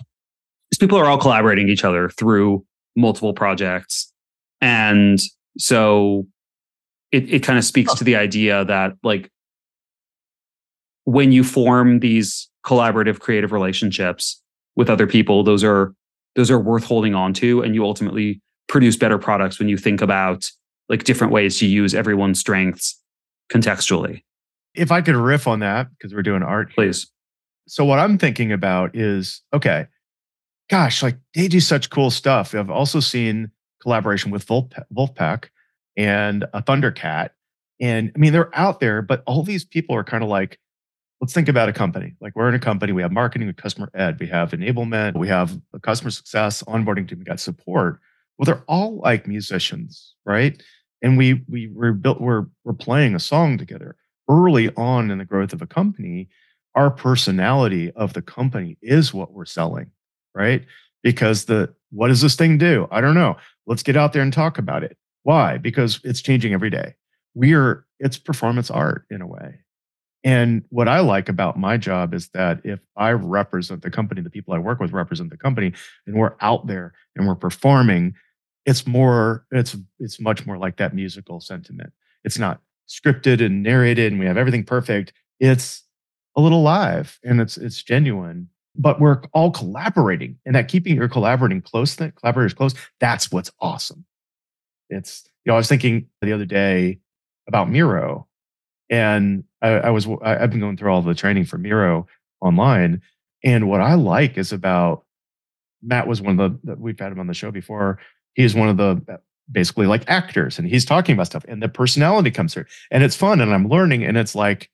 these 0.70 0.78
people 0.78 0.98
are 0.98 1.06
all 1.06 1.18
collaborating 1.18 1.68
each 1.68 1.84
other 1.84 2.08
through 2.08 2.64
multiple 2.96 3.34
projects. 3.34 4.12
And 4.60 5.20
so 5.58 6.26
it, 7.12 7.32
it 7.32 7.42
kind 7.42 7.58
of 7.58 7.64
speaks 7.64 7.94
to 7.94 8.04
the 8.04 8.16
idea 8.16 8.64
that 8.64 8.94
like 9.02 9.30
when 11.04 11.32
you 11.32 11.42
form 11.42 12.00
these 12.00 12.48
collaborative 12.64 13.18
creative 13.20 13.52
relationships 13.52 14.40
with 14.76 14.90
other 14.90 15.06
people 15.06 15.42
those 15.42 15.64
are 15.64 15.94
those 16.36 16.50
are 16.50 16.58
worth 16.58 16.84
holding 16.84 17.14
on 17.14 17.32
to 17.32 17.62
and 17.62 17.74
you 17.74 17.84
ultimately 17.84 18.40
produce 18.68 18.96
better 18.96 19.18
products 19.18 19.58
when 19.58 19.68
you 19.68 19.76
think 19.76 20.00
about 20.00 20.48
like 20.90 21.04
different 21.04 21.32
ways 21.32 21.58
to 21.58 21.66
use 21.66 21.94
everyone's 21.94 22.38
strengths 22.38 23.00
contextually 23.50 24.22
if 24.74 24.92
i 24.92 25.00
could 25.00 25.16
riff 25.16 25.46
on 25.46 25.60
that 25.60 25.88
because 25.90 26.14
we're 26.14 26.22
doing 26.22 26.42
art 26.42 26.72
please 26.74 27.02
here. 27.04 27.08
so 27.68 27.84
what 27.84 27.98
i'm 27.98 28.18
thinking 28.18 28.52
about 28.52 28.94
is 28.94 29.40
okay 29.54 29.86
gosh 30.68 31.02
like 31.02 31.16
they 31.34 31.48
do 31.48 31.60
such 31.60 31.88
cool 31.88 32.10
stuff 32.10 32.54
i've 32.54 32.70
also 32.70 33.00
seen 33.00 33.50
collaboration 33.80 34.30
with 34.30 34.48
Wolf, 34.50 34.68
Vulfpeck 34.94 35.46
and 35.96 36.44
a 36.52 36.62
thundercat 36.62 37.30
and 37.80 38.12
i 38.14 38.18
mean 38.18 38.32
they're 38.32 38.54
out 38.58 38.80
there 38.80 39.00
but 39.00 39.22
all 39.26 39.42
these 39.42 39.64
people 39.64 39.96
are 39.96 40.04
kind 40.04 40.22
of 40.22 40.28
like 40.28 40.58
let's 41.20 41.32
think 41.32 41.48
about 41.48 41.68
a 41.68 41.72
company. 41.72 42.14
Like 42.20 42.34
we're 42.34 42.48
in 42.48 42.54
a 42.54 42.58
company, 42.58 42.92
we 42.92 43.02
have 43.02 43.12
marketing, 43.12 43.46
we 43.46 43.52
customer 43.52 43.90
ed, 43.94 44.18
we 44.18 44.26
have 44.28 44.50
enablement, 44.52 45.16
we 45.16 45.28
have 45.28 45.60
a 45.74 45.78
customer 45.78 46.10
success, 46.10 46.62
onboarding 46.64 47.08
team, 47.08 47.18
we 47.18 47.24
got 47.24 47.40
support. 47.40 48.00
Well, 48.38 48.46
they're 48.46 48.64
all 48.66 48.98
like 49.00 49.28
musicians, 49.28 50.14
right? 50.24 50.60
And 51.02 51.16
we 51.16 51.42
we 51.48 51.68
we're 51.68 51.92
built 51.92 52.20
we're 52.20 52.46
we're 52.64 52.72
playing 52.72 53.14
a 53.14 53.20
song 53.20 53.58
together. 53.58 53.96
Early 54.28 54.72
on 54.76 55.10
in 55.10 55.18
the 55.18 55.24
growth 55.24 55.52
of 55.52 55.62
a 55.62 55.66
company, 55.66 56.28
our 56.74 56.90
personality 56.90 57.90
of 57.92 58.12
the 58.12 58.22
company 58.22 58.78
is 58.80 59.12
what 59.12 59.32
we're 59.32 59.44
selling, 59.44 59.90
right? 60.34 60.64
Because 61.02 61.46
the 61.46 61.74
what 61.90 62.08
does 62.08 62.20
this 62.20 62.36
thing 62.36 62.58
do? 62.58 62.86
I 62.90 63.00
don't 63.00 63.14
know. 63.14 63.36
Let's 63.66 63.82
get 63.82 63.96
out 63.96 64.12
there 64.12 64.22
and 64.22 64.32
talk 64.32 64.58
about 64.58 64.84
it. 64.84 64.96
Why? 65.22 65.58
Because 65.58 66.00
it's 66.04 66.22
changing 66.22 66.52
every 66.52 66.70
day. 66.70 66.94
We 67.34 67.54
are 67.54 67.86
it's 67.98 68.18
performance 68.18 68.70
art 68.70 69.06
in 69.10 69.20
a 69.20 69.26
way 69.26 69.60
and 70.22 70.64
what 70.68 70.88
I 70.88 71.00
like 71.00 71.28
about 71.28 71.58
my 71.58 71.76
job 71.76 72.12
is 72.12 72.28
that 72.30 72.60
if 72.64 72.80
I 72.96 73.12
represent 73.12 73.82
the 73.82 73.90
company, 73.90 74.20
the 74.20 74.30
people 74.30 74.52
I 74.52 74.58
work 74.58 74.78
with 74.78 74.92
represent 74.92 75.30
the 75.30 75.36
company, 75.36 75.72
and 76.06 76.16
we're 76.16 76.34
out 76.40 76.66
there 76.66 76.92
and 77.16 77.26
we're 77.26 77.34
performing, 77.34 78.14
it's 78.70 78.86
more, 78.86 79.44
it's 79.50 79.76
it's 79.98 80.20
much 80.20 80.46
more 80.46 80.56
like 80.56 80.76
that 80.76 80.94
musical 80.94 81.40
sentiment. 81.40 81.92
It's 82.24 82.38
not 82.38 82.60
scripted 82.88 83.44
and 83.44 83.62
narrated 83.62 84.12
and 84.12 84.20
we 84.20 84.26
have 84.26 84.36
everything 84.36 84.64
perfect. 84.64 85.12
It's 85.38 85.84
a 86.36 86.40
little 86.40 86.62
live 86.62 87.18
and 87.24 87.40
it's 87.40 87.56
it's 87.56 87.82
genuine. 87.82 88.48
But 88.76 89.00
we're 89.00 89.20
all 89.32 89.50
collaborating, 89.50 90.38
and 90.46 90.54
that 90.54 90.68
keeping 90.68 90.94
your 90.94 91.08
collaborating 91.08 91.60
close, 91.60 91.96
that 91.96 92.14
collaborators 92.14 92.54
close, 92.54 92.72
that's 93.00 93.32
what's 93.32 93.50
awesome. 93.60 94.04
It's 94.88 95.28
you 95.44 95.50
know, 95.50 95.54
I 95.54 95.58
was 95.58 95.68
thinking 95.68 96.06
the 96.22 96.32
other 96.32 96.44
day 96.44 97.00
about 97.48 97.68
Miro 97.68 98.28
and 98.88 99.44
I, 99.62 99.68
I 99.68 99.90
was 99.90 100.06
I, 100.22 100.38
have 100.38 100.50
been 100.50 100.60
going 100.60 100.76
through 100.76 100.92
all 100.92 101.02
the 101.02 101.14
training 101.14 101.46
for 101.46 101.58
Miro 101.58 102.06
online, 102.40 103.02
and 103.42 103.68
what 103.68 103.80
I 103.80 103.94
like 103.94 104.38
is 104.38 104.52
about 104.52 105.04
Matt 105.82 106.06
was 106.06 106.20
one 106.20 106.38
of 106.38 106.60
the 106.62 106.76
we've 106.76 106.98
had 106.98 107.12
him 107.12 107.20
on 107.20 107.26
the 107.26 107.34
show 107.34 107.50
before. 107.50 107.98
He's 108.34 108.54
one 108.54 108.68
of 108.68 108.76
the 108.76 109.02
uh, 109.12 109.16
basically 109.50 109.86
like 109.86 110.08
actors, 110.08 110.58
and 110.58 110.68
he's 110.68 110.84
talking 110.84 111.14
about 111.14 111.26
stuff, 111.26 111.44
and 111.48 111.62
the 111.62 111.68
personality 111.68 112.30
comes 112.30 112.54
through, 112.54 112.66
and 112.90 113.02
it's 113.02 113.16
fun, 113.16 113.40
and 113.40 113.52
I'm 113.52 113.68
learning, 113.68 114.04
and 114.04 114.16
it's 114.16 114.34
like 114.34 114.70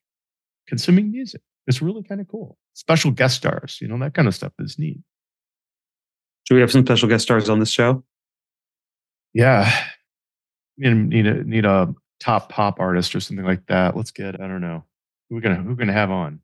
consuming 0.67 1.11
music. 1.11 1.41
It's 1.67 1.83
really 1.83 2.03
kind 2.03 2.21
of 2.21 2.29
cool. 2.29 2.59
Special 2.75 3.11
guest 3.11 3.37
stars, 3.37 3.79
you 3.81 3.89
know, 3.89 3.99
that 3.99 4.15
kind 4.15 4.29
of 4.29 4.35
stuff 4.35 4.53
is 4.59 4.79
neat. 4.79 5.01
Do 6.49 6.55
we 6.55 6.61
have 6.61 6.71
some 6.71 6.85
special 6.85 7.09
guest 7.09 7.25
stars 7.25 7.49
on 7.49 7.59
this 7.59 7.71
show? 7.71 8.05
Yeah, 9.33 9.71
need 10.79 10.95
need 10.95 11.27
a 11.27 11.45
need 11.45 11.65
a 11.65 11.95
top 12.21 12.49
pop 12.49 12.81
artist 12.81 13.15
or 13.15 13.21
something 13.21 13.45
like 13.45 13.67
that. 13.67 13.97
Let's 13.97 14.11
get 14.11 14.41
I 14.41 14.47
don't 14.47 14.61
know 14.61 14.85
who 15.29 15.37
we 15.37 15.43
gonna 15.43 15.57
who 15.57 15.75
gonna 15.75 15.93
have 15.93 16.11
on. 16.11 16.41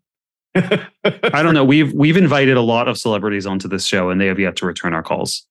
I 0.55 1.43
don't 1.43 1.55
know. 1.55 1.65
We've 1.65 1.93
we've 1.93 2.17
invited 2.17 2.57
a 2.57 2.63
lot 2.63 2.89
of 2.89 2.99
celebrities 2.99 3.47
onto 3.47 3.69
this 3.69 3.87
show, 3.87 4.11
and 4.11 4.21
they 4.21 4.27
have 4.27 4.39
yet 4.39 4.57
to 4.57 4.67
return 4.67 4.93
our 4.93 5.03
calls. 5.03 5.47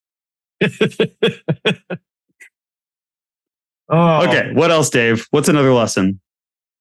oh. 3.89 4.28
Okay, 4.28 4.52
what 4.54 4.71
else, 4.71 4.89
Dave? 4.89 5.28
What's 5.32 5.50
another 5.50 5.74
lesson? 5.74 6.19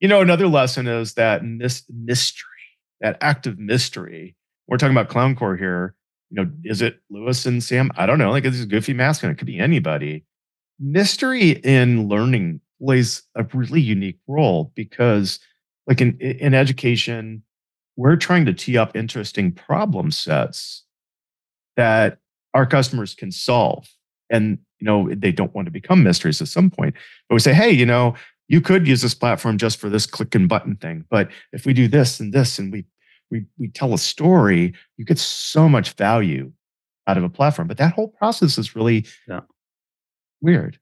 You 0.01 0.09
know, 0.09 0.21
another 0.21 0.49
lesson 0.49 0.87
is 0.87 1.15
that 1.15 1.45
mis- 1.45 1.85
mystery, 1.89 2.47
that 3.01 3.19
active 3.21 3.59
mystery. 3.59 4.37
We're 4.67 4.77
talking 4.79 4.97
about 4.97 5.11
clowncore 5.11 5.59
here. 5.59 5.95
You 6.31 6.45
know, 6.45 6.51
is 6.65 6.81
it 6.81 7.01
Louis 7.11 7.45
and 7.47 7.63
Sam? 7.63 7.91
I 7.97 8.07
don't 8.07 8.19
know. 8.19 8.31
Like, 8.31 8.45
it's 8.45 8.63
a 8.63 8.67
goofy 8.67 8.95
mascot. 8.95 9.31
It 9.31 9.39
could 9.39 9.47
be 9.47 9.59
anybody. 9.59 10.25
Mystery 10.79 11.51
in 11.51 12.09
learning 12.09 12.61
plays 12.81 13.23
a 13.35 13.45
really 13.53 13.81
unique 13.81 14.19
role 14.27 14.73
because 14.75 15.39
like 15.87 16.01
in 16.01 16.19
in 16.19 16.55
education 16.55 17.43
we're 17.97 18.17
trying 18.17 18.47
to 18.47 18.55
tee 18.55 18.79
up 18.79 18.97
interesting 18.97 19.53
problem 19.53 20.11
sets 20.11 20.85
that 21.77 22.19
our 22.55 22.67
customers 22.67 23.15
can 23.15 23.31
solve 23.31 23.89
and 24.31 24.59
you 24.79 24.87
know 24.87 25.09
they 25.15 25.33
don't 25.33 25.55
want 25.55 25.67
to 25.67 25.73
become 25.73 26.03
mysteries 26.03 26.41
at 26.41 26.49
some 26.49 26.71
point 26.71 26.95
but 27.29 27.35
we 27.35 27.41
say 27.41 27.55
hey 27.55 27.71
you 27.71 27.87
know 27.87 28.15
you 28.49 28.61
could 28.61 28.87
use 28.87 29.03
this 29.03 29.15
platform 29.15 29.59
just 29.59 29.79
for 29.79 29.89
this 29.89 30.07
click 30.07 30.35
and 30.35 30.49
button 30.49 30.77
thing 30.77 31.05
but 31.11 31.29
if 31.53 31.67
we 31.67 31.73
do 31.73 31.89
this 31.89 32.21
and 32.21 32.33
this 32.33 32.59
and 32.59 32.73
we 32.73 32.85
we 33.31 33.45
we 33.59 33.69
tell 33.69 33.95
a 33.95 33.99
story 33.99 34.73
you 34.97 35.05
get 35.05 35.19
so 35.19 35.69
much 35.69 35.93
value 35.93 36.51
out 37.07 37.17
of 37.17 37.25
a 37.25 37.31
platform 37.31 37.69
but 37.69 37.79
that 37.79 37.93
whole 37.93 38.09
process 38.09 38.59
is 38.59 38.75
really 38.75 39.07
yeah. 39.29 39.41
weird 40.41 40.79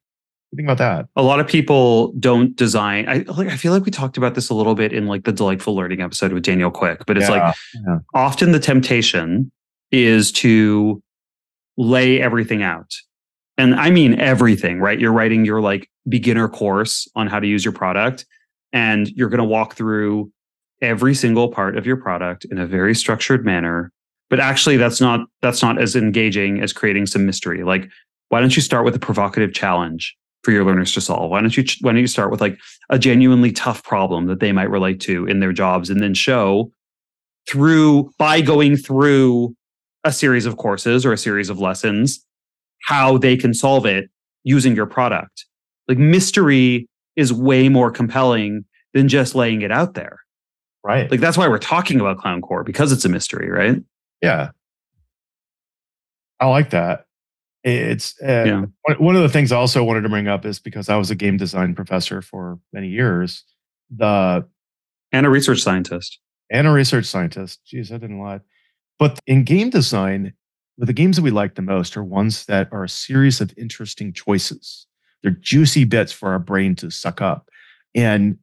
think 0.57 0.66
about 0.66 0.78
that? 0.78 1.09
A 1.16 1.22
lot 1.22 1.40
of 1.40 1.46
people 1.46 2.12
don't 2.12 2.57
design. 2.57 3.09
I 3.09 3.18
like. 3.31 3.48
I 3.48 3.57
feel 3.57 3.72
like 3.72 3.85
we 3.85 3.90
talked 3.90 4.16
about 4.16 4.35
this 4.35 4.48
a 4.48 4.54
little 4.54 4.74
bit 4.74 4.92
in 4.92 5.07
like 5.07 5.24
the 5.24 5.33
delightful 5.33 5.74
learning 5.74 6.00
episode 6.00 6.33
with 6.33 6.42
Daniel 6.42 6.70
Quick, 6.70 7.04
but 7.07 7.16
it's 7.16 7.28
yeah, 7.28 7.48
like 7.48 7.57
yeah. 7.87 7.98
often 8.14 8.52
the 8.52 8.61
temptation 8.61 9.50
is 9.90 10.33
to 10.33 11.02
lay 11.79 12.21
everything 12.21 12.62
out. 12.62 12.93
And 13.57 13.75
I 13.75 13.91
mean 13.91 14.21
everything, 14.21 14.81
right? 14.81 15.01
You're 15.01 15.12
writing 15.12 15.47
your 15.47 15.62
like 15.62 15.88
beginner 16.09 16.49
course 16.49 17.09
on 17.17 17.27
how 17.27 17.41
to 17.41 17.47
use 17.47 17.64
your 17.64 17.73
product, 17.73 18.27
and 18.75 19.09
you're 19.09 19.31
going 19.31 19.38
to 19.38 19.45
walk 19.45 19.75
through 19.75 20.31
every 20.83 21.14
single 21.14 21.49
part 21.49 21.77
of 21.77 21.87
your 21.87 21.97
product 21.97 22.45
in 22.47 22.59
a 22.59 22.67
very 22.67 22.95
structured 22.95 23.45
manner 23.45 23.91
but 24.31 24.41
actually 24.41 24.77
that's 24.77 25.01
not 25.01 25.21
that's 25.43 25.62
not 25.62 25.81
as 25.81 25.97
engaging 25.97 26.61
as 26.61 26.73
creating 26.73 27.07
some 27.07 27.27
mystery 27.27 27.64
like 27.64 27.88
why 28.29 28.41
don't 28.41 28.57
you 28.57 28.62
start 28.62 28.85
with 28.85 28.95
a 28.95 28.99
provocative 28.99 29.53
challenge 29.53 30.17
for 30.43 30.53
your 30.53 30.64
learners 30.64 30.93
to 30.93 31.01
solve 31.01 31.31
why 31.31 31.41
don't 31.41 31.57
you 31.57 31.64
why 31.81 31.93
don't 31.93 32.01
you 32.01 32.07
start 32.07 32.31
with 32.31 32.41
like 32.41 32.59
a 32.91 32.99
genuinely 32.99 33.53
tough 33.53 33.83
problem 33.83 34.27
that 34.27 34.41
they 34.41 34.53
might 34.53 34.71
relate 34.71 35.01
to 35.01 35.27
in 35.27 35.41
their 35.41 35.53
jobs 35.53 35.91
and 35.91 36.01
then 36.01 36.14
show 36.14 36.71
through 37.49 38.11
by 38.19 38.41
going 38.41 38.77
through 38.77 39.55
a 40.04 40.12
series 40.12 40.46
of 40.46 40.56
courses 40.56 41.04
or 41.04 41.12
a 41.12 41.18
series 41.18 41.50
of 41.50 41.58
lessons 41.58 42.24
how 42.82 43.18
they 43.18 43.37
can 43.37 43.52
solve 43.52 43.84
it 43.87 44.11
using 44.44 44.74
your 44.76 44.87
product 44.87 45.46
like 45.88 45.98
mystery 45.98 46.88
is 47.16 47.32
way 47.32 47.68
more 47.68 47.90
compelling 47.90 48.64
than 48.94 49.08
just 49.08 49.34
laying 49.34 49.62
it 49.62 49.72
out 49.72 49.94
there 49.94 50.20
right 50.84 51.11
like 51.11 51.20
that's 51.20 51.37
why 51.37 51.48
we're 51.48 51.58
talking 51.58 52.00
about 52.00 52.18
clown 52.18 52.40
core 52.40 52.62
because 52.62 52.92
it's 52.92 53.04
a 53.04 53.08
mystery 53.08 53.50
right 53.50 53.82
yeah. 54.22 54.50
I 56.40 56.46
like 56.46 56.70
that. 56.70 57.06
It's 57.64 58.14
uh, 58.22 58.44
yeah. 58.87 58.94
one 58.98 59.16
of 59.16 59.22
the 59.22 59.28
things 59.28 59.50
I 59.50 59.56
also 59.56 59.82
wanted 59.82 60.02
to 60.02 60.08
bring 60.08 60.28
up 60.28 60.46
is 60.46 60.58
because 60.58 60.88
I 60.88 60.96
was 60.96 61.11
a 61.11 61.14
game 61.14 61.37
design 61.37 61.74
professor 61.74 62.22
for 62.22 62.61
many 62.72 62.88
years, 62.88 63.44
the 63.90 64.46
and 65.12 65.26
a 65.26 65.30
research 65.30 65.61
scientist. 65.61 66.20
And 66.50 66.66
a 66.66 66.70
research 66.70 67.04
scientist. 67.04 67.61
Geez, 67.66 67.92
I 67.92 67.98
didn't 67.98 68.20
lie. 68.20 68.40
But 68.98 69.20
in 69.26 69.44
game 69.44 69.70
design, 69.70 70.32
the 70.76 70.92
games 70.92 71.16
that 71.16 71.22
we 71.22 71.30
like 71.30 71.54
the 71.54 71.62
most 71.62 71.96
are 71.96 72.04
ones 72.04 72.46
that 72.46 72.68
are 72.72 72.84
a 72.84 72.88
series 72.88 73.40
of 73.40 73.52
interesting 73.56 74.12
choices. 74.12 74.87
They're 75.22 75.32
juicy 75.32 75.84
bits 75.84 76.12
for 76.12 76.30
our 76.30 76.38
brain 76.38 76.76
to 76.76 76.90
suck 76.90 77.20
up. 77.20 77.48
And 77.94 78.38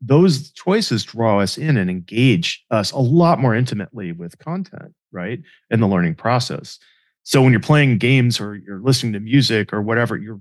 those 0.00 0.50
choices 0.52 1.04
draw 1.04 1.40
us 1.40 1.58
in 1.58 1.76
and 1.76 1.90
engage 1.90 2.64
us 2.70 2.92
a 2.92 2.98
lot 2.98 3.38
more 3.40 3.54
intimately 3.54 4.12
with 4.12 4.38
content, 4.38 4.94
right? 5.12 5.40
In 5.70 5.80
the 5.80 5.88
learning 5.88 6.14
process. 6.14 6.78
So 7.24 7.42
when 7.42 7.52
you're 7.52 7.60
playing 7.60 7.98
games 7.98 8.40
or 8.40 8.56
you're 8.56 8.80
listening 8.80 9.12
to 9.12 9.20
music 9.20 9.72
or 9.72 9.82
whatever, 9.82 10.16
you're 10.16 10.40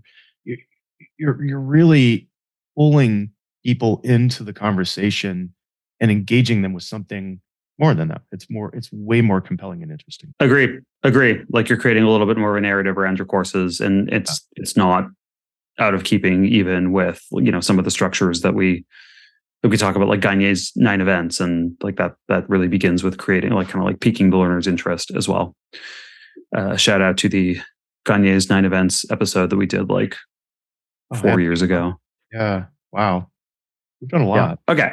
you're 1.18 1.44
you're 1.44 1.60
really 1.60 2.30
pulling 2.78 3.32
people 3.66 4.02
into 4.04 4.44
the 4.44 4.54
conversation 4.54 5.54
and 6.00 6.10
engaging 6.10 6.62
them 6.62 6.74
with 6.74 6.84
something 6.84 7.42
more 7.80 7.94
than 7.94 8.10
that. 8.10 8.22
It's 8.32 8.50
more, 8.50 8.70
it's 8.76 8.90
way 8.92 9.22
more 9.22 9.42
compelling 9.42 9.82
and 9.82 9.92
interesting. 9.92 10.34
Agree. 10.40 10.80
Agree. 11.04 11.42
Like 11.50 11.70
you're 11.70 11.78
creating 11.78 12.04
a 12.04 12.10
little 12.10 12.28
bit 12.28 12.38
more 12.38 12.52
of 12.52 12.58
a 12.58 12.62
narrative 12.62 12.98
around 12.98 13.18
your 13.18 13.26
courses 13.26 13.80
and 13.80 14.12
it's 14.12 14.46
yeah. 14.56 14.62
it's 14.62 14.76
not 14.76 15.06
out 15.80 15.94
of 15.94 16.04
keeping 16.04 16.46
even 16.46 16.92
with, 16.92 17.26
you 17.32 17.52
know, 17.52 17.62
some 17.62 17.80
of 17.80 17.86
the 17.86 17.92
structures 17.92 18.42
that 18.42 18.54
we 18.54 18.86
we 19.64 19.78
talk 19.78 19.96
about 19.96 20.08
like 20.08 20.22
Gagne's 20.22 20.72
nine 20.76 21.02
events 21.02 21.40
and 21.40 21.76
like 21.82 21.98
that 21.98 22.16
that 22.28 22.50
really 22.50 22.68
begins 22.68 23.04
with 23.04 23.18
creating 23.18 23.52
like 23.52 23.68
kind 23.68 23.84
of 23.84 23.88
like 23.88 24.00
piquing 24.00 24.30
the 24.30 24.38
learner's 24.38 24.68
interest 24.68 25.12
as 25.16 25.28
well. 25.28 25.56
Uh, 26.56 26.76
shout 26.78 27.02
out 27.02 27.18
to 27.18 27.30
the 27.30 27.60
Gagne's 28.06 28.50
nine 28.50 28.66
events 28.66 29.06
episode 29.12 29.50
that 29.50 29.58
we 29.58 29.66
did 29.66 29.90
like 29.90 30.16
oh, 31.12 31.18
four 31.18 31.32
man. 31.32 31.40
years 31.42 31.62
ago. 31.62 31.96
Yeah. 32.32 32.66
Wow. 32.92 33.30
We've 34.02 34.10
done 34.10 34.22
a 34.22 34.28
lot. 34.28 34.60
Yeah. 34.68 34.74
Okay. 34.74 34.92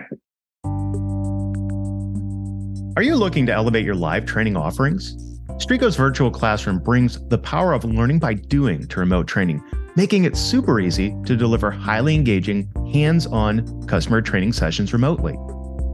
Are 2.96 3.02
you 3.02 3.14
looking 3.14 3.44
to 3.44 3.52
elevate 3.52 3.84
your 3.84 3.94
live 3.94 4.24
training 4.24 4.56
offerings? 4.56 5.16
Strigo's 5.58 5.96
virtual 5.96 6.30
classroom 6.30 6.78
brings 6.78 7.20
the 7.28 7.36
power 7.36 7.74
of 7.74 7.84
learning 7.84 8.20
by 8.20 8.32
doing 8.32 8.88
to 8.88 9.00
remote 9.00 9.28
training 9.28 9.62
making 9.96 10.24
it 10.24 10.36
super 10.36 10.78
easy 10.78 11.14
to 11.24 11.36
deliver 11.36 11.70
highly 11.70 12.14
engaging, 12.14 12.70
hands 12.92 13.26
on 13.26 13.86
customer 13.86 14.20
training 14.20 14.52
sessions 14.52 14.92
remotely. 14.92 15.34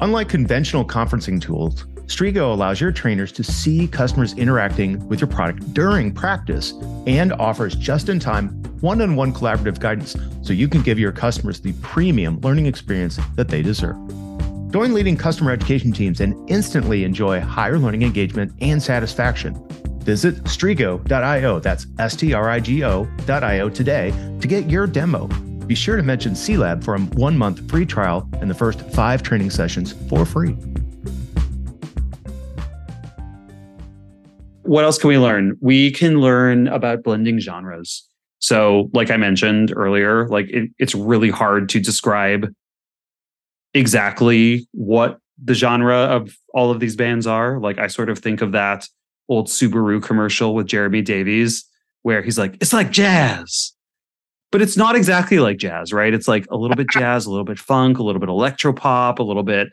Unlike 0.01 0.29
conventional 0.29 0.85
conferencing 0.85 1.41
tools, 1.41 1.85
Strigo 2.07 2.53
allows 2.53 2.81
your 2.81 2.91
trainers 2.91 3.31
to 3.33 3.45
see 3.45 3.87
customers 3.87 4.35
interacting 4.35 5.05
with 5.09 5.21
your 5.21 5.29
product 5.29 5.73
during 5.73 6.13
practice 6.13 6.73
and 7.07 7.33
offers 7.35 7.77
just 7.77 8.09
in 8.09 8.19
time 8.19 8.49
one 8.81 9.01
on 9.01 9.15
one 9.15 9.33
collaborative 9.33 9.79
guidance 9.79 10.17
so 10.43 10.53
you 10.53 10.67
can 10.69 10.83
give 10.83 10.99
your 10.99 11.13
customers 11.13 11.61
the 11.61 11.73
premium 11.75 12.41
learning 12.41 12.67
experience 12.67 13.21
that 13.37 13.49
they 13.49 13.63
deserve. 13.63 13.97
Join 14.73 14.95
leading 14.95 15.17
customer 15.17 15.53
education 15.53 15.93
teams 15.93 16.21
and 16.21 16.35
instantly 16.51 17.05
enjoy 17.05 17.41
higher 17.41 17.79
learning 17.79 18.03
engagement 18.03 18.53
and 18.61 18.83
satisfaction 18.83 19.55
Visit 20.03 20.43
strigo.io, 20.45 21.61
that's 21.61 21.87
S 21.99 22.17
T 22.17 22.35
R 22.35 22.51
I 22.51 22.61
G 22.61 22.85
O.io 22.85 23.69
today 23.69 24.13
to 24.41 24.49
get 24.49 24.69
your 24.69 24.87
demo. 24.87 25.29
Be 25.67 25.75
sure 25.75 25.97
to 25.97 26.03
mention 26.03 26.33
CLAB 26.33 26.85
for 26.85 26.97
a 26.97 26.99
one 27.01 27.39
month 27.39 27.71
free 27.71 27.87
trial 27.87 28.29
and 28.41 28.51
the 28.51 28.55
first 28.55 28.81
five 28.91 29.23
training 29.23 29.51
sessions 29.51 29.95
for 30.09 30.27
free. 30.27 30.57
What 34.63 34.85
else 34.85 34.99
can 34.99 35.09
we 35.09 35.19
learn? 35.19 35.57
We 35.61 35.91
can 35.91 36.21
learn 36.21 36.67
about 36.69 37.03
blending 37.05 37.39
genres. 37.39 38.09
So, 38.41 38.91
like 38.93 39.11
I 39.11 39.17
mentioned 39.17 39.73
earlier, 39.77 40.27
like 40.29 40.49
it, 40.49 40.71
it's 40.79 40.95
really 40.95 41.31
hard 41.31 41.69
to 41.71 41.81
describe 41.81 42.53
exactly 43.75 44.67
what 44.73 45.19
the 45.43 45.55
genre 45.55 45.97
of 45.97 46.37
all 46.55 46.71
of 46.71 46.81
these 46.81 46.97
bands 46.97 47.27
are. 47.27 47.59
Like 47.59 47.79
I 47.79 47.87
sort 47.87 48.11
of 48.11 48.19
think 48.19 48.43
of 48.43 48.53
that 48.53 48.89
old 49.29 49.49
Subaru 49.49 50.03
commercial 50.03 50.55
with 50.55 50.67
Jeremy 50.67 51.03
Davies 51.03 51.65
where 52.03 52.23
he's 52.23 52.39
like, 52.39 52.57
it's 52.61 52.73
like 52.73 52.91
jazz. 52.91 53.73
But 54.51 54.61
it's 54.61 54.77
not 54.77 54.95
exactly 54.95 55.39
like 55.39 55.57
jazz, 55.57 55.93
right? 55.93 56.13
It's 56.13 56.29
like 56.29 56.47
a 56.51 56.57
little 56.57 56.77
bit 56.77 56.91
jazz, 56.91 57.25
a 57.25 57.31
little 57.31 57.45
bit 57.45 57.59
funk, 57.59 57.99
a 57.99 58.03
little 58.03 58.21
bit 58.21 58.29
electro 58.29 58.73
pop, 58.73 59.19
a 59.19 59.23
little 59.23 59.43
bit 59.43 59.69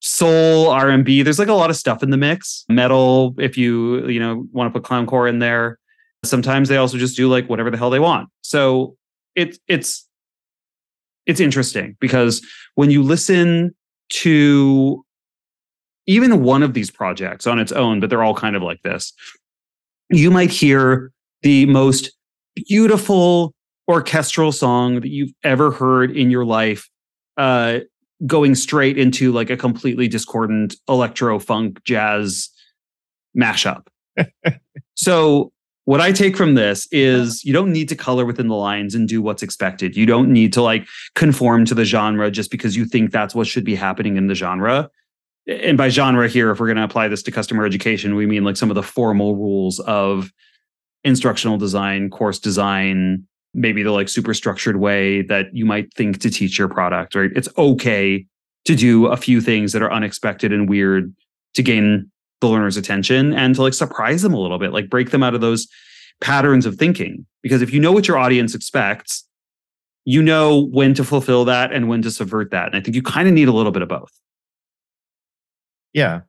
soul, 0.00 0.70
R&B. 0.70 1.22
There's 1.22 1.38
like 1.38 1.48
a 1.48 1.54
lot 1.54 1.68
of 1.68 1.76
stuff 1.76 2.02
in 2.02 2.08
the 2.10 2.16
mix. 2.16 2.64
Metal, 2.70 3.34
if 3.38 3.58
you, 3.58 4.06
you 4.08 4.18
know, 4.18 4.46
want 4.52 4.72
to 4.72 4.80
put 4.80 4.88
clowncore 4.88 5.28
in 5.28 5.40
there. 5.40 5.78
Sometimes 6.24 6.68
they 6.68 6.78
also 6.78 6.96
just 6.96 7.16
do 7.16 7.28
like 7.28 7.48
whatever 7.48 7.70
the 7.70 7.76
hell 7.76 7.90
they 7.90 7.98
want. 7.98 8.30
So 8.40 8.96
it's 9.36 9.58
it's 9.68 10.07
it's 11.28 11.40
interesting 11.40 11.96
because 12.00 12.44
when 12.74 12.90
you 12.90 13.02
listen 13.02 13.74
to 14.08 15.04
even 16.06 16.42
one 16.42 16.62
of 16.62 16.72
these 16.72 16.90
projects 16.90 17.46
on 17.46 17.58
its 17.58 17.70
own, 17.70 18.00
but 18.00 18.08
they're 18.08 18.22
all 18.24 18.34
kind 18.34 18.56
of 18.56 18.62
like 18.62 18.82
this, 18.82 19.12
you 20.10 20.30
might 20.30 20.50
hear 20.50 21.12
the 21.42 21.66
most 21.66 22.10
beautiful 22.66 23.54
orchestral 23.88 24.50
song 24.52 25.00
that 25.00 25.10
you've 25.10 25.32
ever 25.44 25.70
heard 25.70 26.10
in 26.16 26.30
your 26.30 26.46
life 26.46 26.88
uh, 27.36 27.80
going 28.26 28.54
straight 28.54 28.96
into 28.96 29.30
like 29.30 29.50
a 29.50 29.56
completely 29.56 30.08
discordant 30.08 30.76
electro 30.88 31.38
funk 31.38 31.84
jazz 31.84 32.48
mashup. 33.38 33.86
so 34.94 35.52
what 35.88 36.00
I 36.02 36.12
take 36.12 36.36
from 36.36 36.54
this 36.54 36.86
is 36.92 37.42
you 37.44 37.52
don't 37.52 37.72
need 37.72 37.88
to 37.88 37.96
color 37.96 38.26
within 38.26 38.48
the 38.48 38.54
lines 38.54 38.94
and 38.94 39.08
do 39.08 39.22
what's 39.22 39.42
expected. 39.42 39.96
You 39.96 40.04
don't 40.04 40.30
need 40.30 40.52
to 40.52 40.62
like 40.62 40.86
conform 41.14 41.64
to 41.64 41.74
the 41.74 41.84
genre 41.84 42.30
just 42.30 42.50
because 42.50 42.76
you 42.76 42.84
think 42.84 43.10
that's 43.10 43.34
what 43.34 43.46
should 43.46 43.64
be 43.64 43.74
happening 43.74 44.16
in 44.16 44.26
the 44.26 44.34
genre 44.34 44.90
and 45.48 45.78
by 45.78 45.88
genre 45.88 46.28
here, 46.28 46.50
if 46.50 46.60
we're 46.60 46.66
going 46.66 46.76
to 46.76 46.84
apply 46.84 47.08
this 47.08 47.22
to 47.22 47.30
customer 47.30 47.64
education, 47.64 48.14
we 48.14 48.26
mean 48.26 48.44
like 48.44 48.56
some 48.56 48.70
of 48.70 48.74
the 48.74 48.82
formal 48.82 49.34
rules 49.34 49.80
of 49.80 50.30
instructional 51.04 51.56
design, 51.56 52.10
course 52.10 52.38
design, 52.38 53.26
maybe 53.54 53.82
the 53.82 53.90
like 53.90 54.10
super 54.10 54.34
structured 54.34 54.76
way 54.76 55.22
that 55.22 55.46
you 55.54 55.64
might 55.64 55.92
think 55.94 56.18
to 56.18 56.30
teach 56.30 56.58
your 56.58 56.68
product, 56.68 57.14
right? 57.14 57.30
It's 57.34 57.48
okay 57.56 58.26
to 58.66 58.74
do 58.74 59.06
a 59.06 59.16
few 59.16 59.40
things 59.40 59.72
that 59.72 59.82
are 59.82 59.92
unexpected 59.92 60.52
and 60.52 60.68
weird 60.68 61.14
to 61.54 61.62
gain 61.62 62.10
the 62.40 62.48
learner's 62.48 62.76
attention 62.76 63.32
and 63.32 63.54
to 63.54 63.62
like 63.62 63.74
surprise 63.74 64.22
them 64.22 64.34
a 64.34 64.38
little 64.38 64.58
bit, 64.58 64.72
like 64.72 64.90
break 64.90 65.10
them 65.10 65.22
out 65.22 65.34
of 65.34 65.40
those 65.40 65.66
patterns 66.20 66.66
of 66.66 66.76
thinking. 66.76 67.26
Because 67.42 67.62
if 67.62 67.72
you 67.72 67.80
know 67.80 67.92
what 67.92 68.08
your 68.08 68.18
audience 68.18 68.54
expects, 68.54 69.24
you 70.04 70.22
know 70.22 70.66
when 70.70 70.94
to 70.94 71.04
fulfill 71.04 71.44
that 71.44 71.72
and 71.72 71.88
when 71.88 72.02
to 72.02 72.10
subvert 72.10 72.50
that. 72.50 72.68
And 72.68 72.76
I 72.76 72.80
think 72.80 72.94
you 72.94 73.02
kind 73.02 73.28
of 73.28 73.34
need 73.34 73.48
a 73.48 73.52
little 73.52 73.72
bit 73.72 73.82
of 73.82 73.88
both. 73.88 74.10
Yeah. 75.92 76.20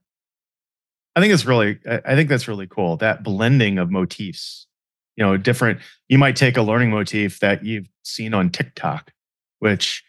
I 1.16 1.22
think 1.22 1.34
it's 1.34 1.46
really, 1.46 1.80
I 1.88 2.16
think 2.16 2.30
that's 2.30 2.48
really 2.48 2.68
cool. 2.68 2.98
That 2.98 3.24
blending 3.24 3.78
of 3.78 3.90
motifs, 3.90 4.68
you 5.16 5.26
know, 5.26 5.38
different, 5.38 5.80
you 6.08 6.18
might 6.18 6.36
take 6.36 6.58
a 6.58 6.62
learning 6.62 6.92
motif 6.92 7.40
that 7.40 7.64
you've 7.66 7.88
seen 8.04 8.34
on 8.34 8.50
TikTok, 8.50 9.12
which 9.60 10.04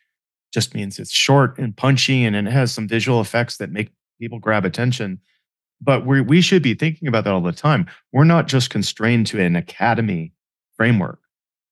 just 0.53 0.75
means 0.75 0.99
it's 0.99 1.13
short 1.13 1.59
and 1.59 1.77
punchy 1.77 2.25
and 2.25 2.37
it 2.37 2.47
has 2.47 2.73
some 2.73 2.89
visual 2.89 3.21
effects 3.21 3.57
that 3.59 3.71
make 3.71 3.91
people 4.21 4.39
grab 4.39 4.65
attention. 4.65 5.21
But 5.81 6.07
we 6.07 6.21
we 6.21 6.41
should 6.41 6.63
be 6.63 6.75
thinking 6.75 7.09
about 7.09 7.25
that 7.25 7.33
all 7.33 7.41
the 7.41 7.53
time. 7.53 7.87
We're 8.13 8.25
not 8.25 8.49
just 8.49 8.71
constrained 8.71 9.27
to 9.29 9.41
an 9.41 9.57
academy 9.57 10.33
framework 10.77 11.21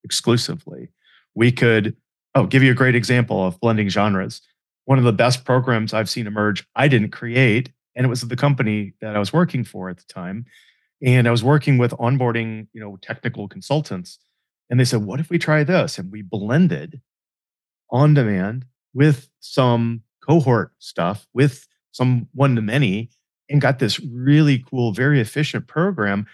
exclusively. 0.05 0.89
We 1.35 1.53
could, 1.53 1.97
oh, 2.35 2.47
give 2.47 2.63
you 2.63 2.73
a 2.73 2.75
great 2.75 2.95
example 2.95 3.47
of 3.47 3.61
blending 3.61 3.89
genres 3.89 4.41
one 4.89 4.97
of 4.97 5.05
the 5.05 5.13
best 5.13 5.45
programs 5.45 5.93
I've 5.93 6.09
seen 6.09 6.27
emerge. 6.27 6.67
I 6.75 6.89
didn't 6.89 7.11
create, 7.11 7.71
and 7.95 8.07
it 8.07 8.09
was 8.09 8.23
the 8.23 8.37
company 8.37 8.95
that 9.03 9.15
I 9.15 9.19
was 9.19 9.35
working 9.35 9.63
for 9.63 9.91
at 9.91 9.99
the 9.99 10.05
time. 10.09 10.47
And 11.05 11.29
I 11.29 11.31
was 11.31 11.45
working 11.45 11.77
with 11.77 11.91
onboarding, 11.91 12.69
you 12.73 12.81
know, 12.81 12.97
technical 13.03 13.49
consultants. 13.49 14.19
And 14.71 14.81
they 14.81 14.87
said, 14.87 15.05
what 15.05 15.21
if 15.21 15.29
we 15.29 15.39
try 15.39 15.63
this? 15.63 15.99
And 15.99 16.11
we 16.11 16.23
blended 16.23 17.03
on 17.91 18.15
demand 18.15 18.65
with 18.95 19.29
some 19.41 20.05
cohort 20.27 20.73
stuff, 20.79 21.27
with 21.35 21.69
some 21.93 22.27
one 22.33 22.57
to 22.57 22.63
many, 22.63 23.11
and 23.49 23.61
got 23.61 23.79
this 23.79 24.01
really 24.01 24.65
cool, 24.71 24.93
very 24.93 25.21
efficient 25.21 25.67
program 25.67 26.27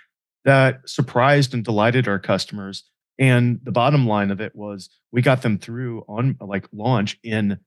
that 0.44 0.88
surprised 0.88 1.55
and 1.55 1.64
delighted 1.64 2.09
our 2.09 2.18
customers. 2.18 2.85
And 3.18 3.61
the 3.62 3.72
bottom 3.72 4.07
line 4.07 4.31
of 4.31 4.40
it 4.40 4.55
was 4.55 4.90
we 5.12 5.22
got 5.22 5.42
them 5.42 5.59
through 5.59 6.05
on 6.09 6.37
like 6.40 6.66
launch 6.72 7.18
in 7.22 7.59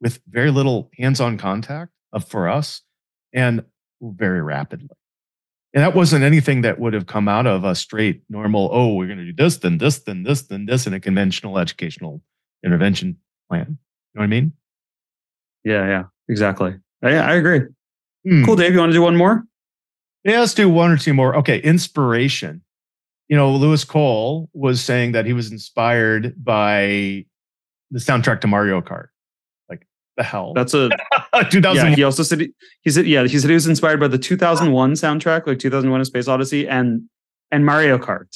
with 0.00 0.20
very 0.28 0.50
little 0.50 0.90
hands-on 0.98 1.38
contact 1.38 1.92
of, 2.12 2.26
for 2.26 2.48
us 2.48 2.82
and 3.32 3.64
very 4.00 4.42
rapidly. 4.42 4.96
And 5.74 5.82
that 5.82 5.94
wasn't 5.94 6.24
anything 6.24 6.62
that 6.62 6.78
would 6.78 6.92
have 6.92 7.06
come 7.06 7.28
out 7.28 7.46
of 7.46 7.64
a 7.64 7.74
straight 7.74 8.22
normal, 8.28 8.68
oh, 8.72 8.94
we're 8.94 9.06
going 9.06 9.18
to 9.18 9.24
do 9.24 9.32
this, 9.32 9.58
then 9.58 9.78
this, 9.78 10.00
then 10.00 10.22
this, 10.22 10.42
then 10.42 10.66
this 10.66 10.86
in 10.86 10.92
a 10.92 11.00
conventional 11.00 11.58
educational 11.58 12.22
intervention 12.64 13.16
plan. 13.48 13.66
You 13.68 13.74
know 14.14 14.20
what 14.20 14.24
I 14.24 14.26
mean? 14.26 14.52
Yeah, 15.64 15.86
yeah, 15.86 16.04
exactly. 16.28 16.74
I, 17.02 17.14
I 17.14 17.34
agree. 17.34 17.60
Hmm. 18.24 18.44
Cool, 18.44 18.56
Dave. 18.56 18.72
You 18.72 18.78
want 18.78 18.90
to 18.90 18.94
do 18.94 19.02
one 19.02 19.16
more? 19.16 19.44
Yeah, 20.24 20.40
let's 20.40 20.54
do 20.54 20.68
one 20.68 20.90
or 20.90 20.96
two 20.96 21.14
more. 21.14 21.36
Okay, 21.36 21.60
inspiration. 21.60 22.62
You 23.28 23.36
know, 23.36 23.50
Louis 23.50 23.82
Cole 23.84 24.48
was 24.52 24.80
saying 24.80 25.12
that 25.12 25.26
he 25.26 25.32
was 25.32 25.50
inspired 25.50 26.34
by 26.42 27.24
the 27.90 27.98
soundtrack 27.98 28.40
to 28.42 28.46
Mario 28.46 28.80
Kart. 28.80 29.08
Like 29.68 29.86
the 30.16 30.22
hell? 30.22 30.52
That's 30.54 30.74
a 30.74 30.90
2000. 31.50 31.74
Yeah, 31.74 31.94
he 31.94 32.02
also 32.02 32.22
said 32.22 32.40
he, 32.40 32.52
he 32.82 32.90
said 32.90 33.06
yeah 33.06 33.26
he 33.26 33.38
said 33.38 33.50
he 33.50 33.54
was 33.54 33.66
inspired 33.66 34.00
by 34.00 34.08
the 34.08 34.18
2001 34.18 34.92
soundtrack, 34.92 35.46
like 35.46 35.58
2001: 35.58 36.00
A 36.00 36.04
Space 36.04 36.28
Odyssey, 36.28 36.68
and 36.68 37.02
and 37.50 37.66
Mario 37.66 37.98
Kart. 37.98 38.28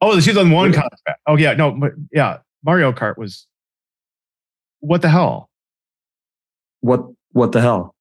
Oh, 0.00 0.14
the 0.14 0.20
2001 0.20 0.72
yeah. 0.72 0.80
contract. 0.80 1.20
Oh 1.26 1.36
yeah, 1.36 1.54
no, 1.54 1.90
yeah, 2.12 2.38
Mario 2.62 2.92
Kart 2.92 3.16
was. 3.16 3.46
What 4.80 5.00
the 5.00 5.08
hell? 5.08 5.48
What 6.80 7.06
what 7.32 7.52
the 7.52 7.60
hell? 7.60 7.93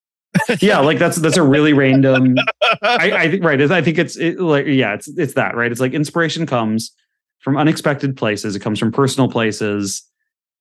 Yeah, 0.60 0.79
like 0.79 0.99
that's 0.99 1.17
that's 1.17 1.38
a 1.38 1.43
really 1.43 1.73
random. 1.73 2.36
I, 2.82 3.12
I 3.12 3.27
think 3.32 3.43
right. 3.43 3.62
I 3.62 3.82
think 3.82 3.97
it's 3.97 4.17
it, 4.17 4.39
like 4.39 4.65
yeah, 4.65 4.93
it's 4.93 5.08
it's 5.08 5.34
that 5.34 5.56
right. 5.56 5.71
It's 5.71 5.82
like 5.82 5.93
inspiration 5.93 6.45
comes 6.45 6.93
from 7.39 7.58
unexpected 7.58 8.15
places. 8.15 8.56
It 8.56 8.62
comes 8.62 8.79
from 8.79 8.91
personal 8.91 9.29
places. 9.29 10.03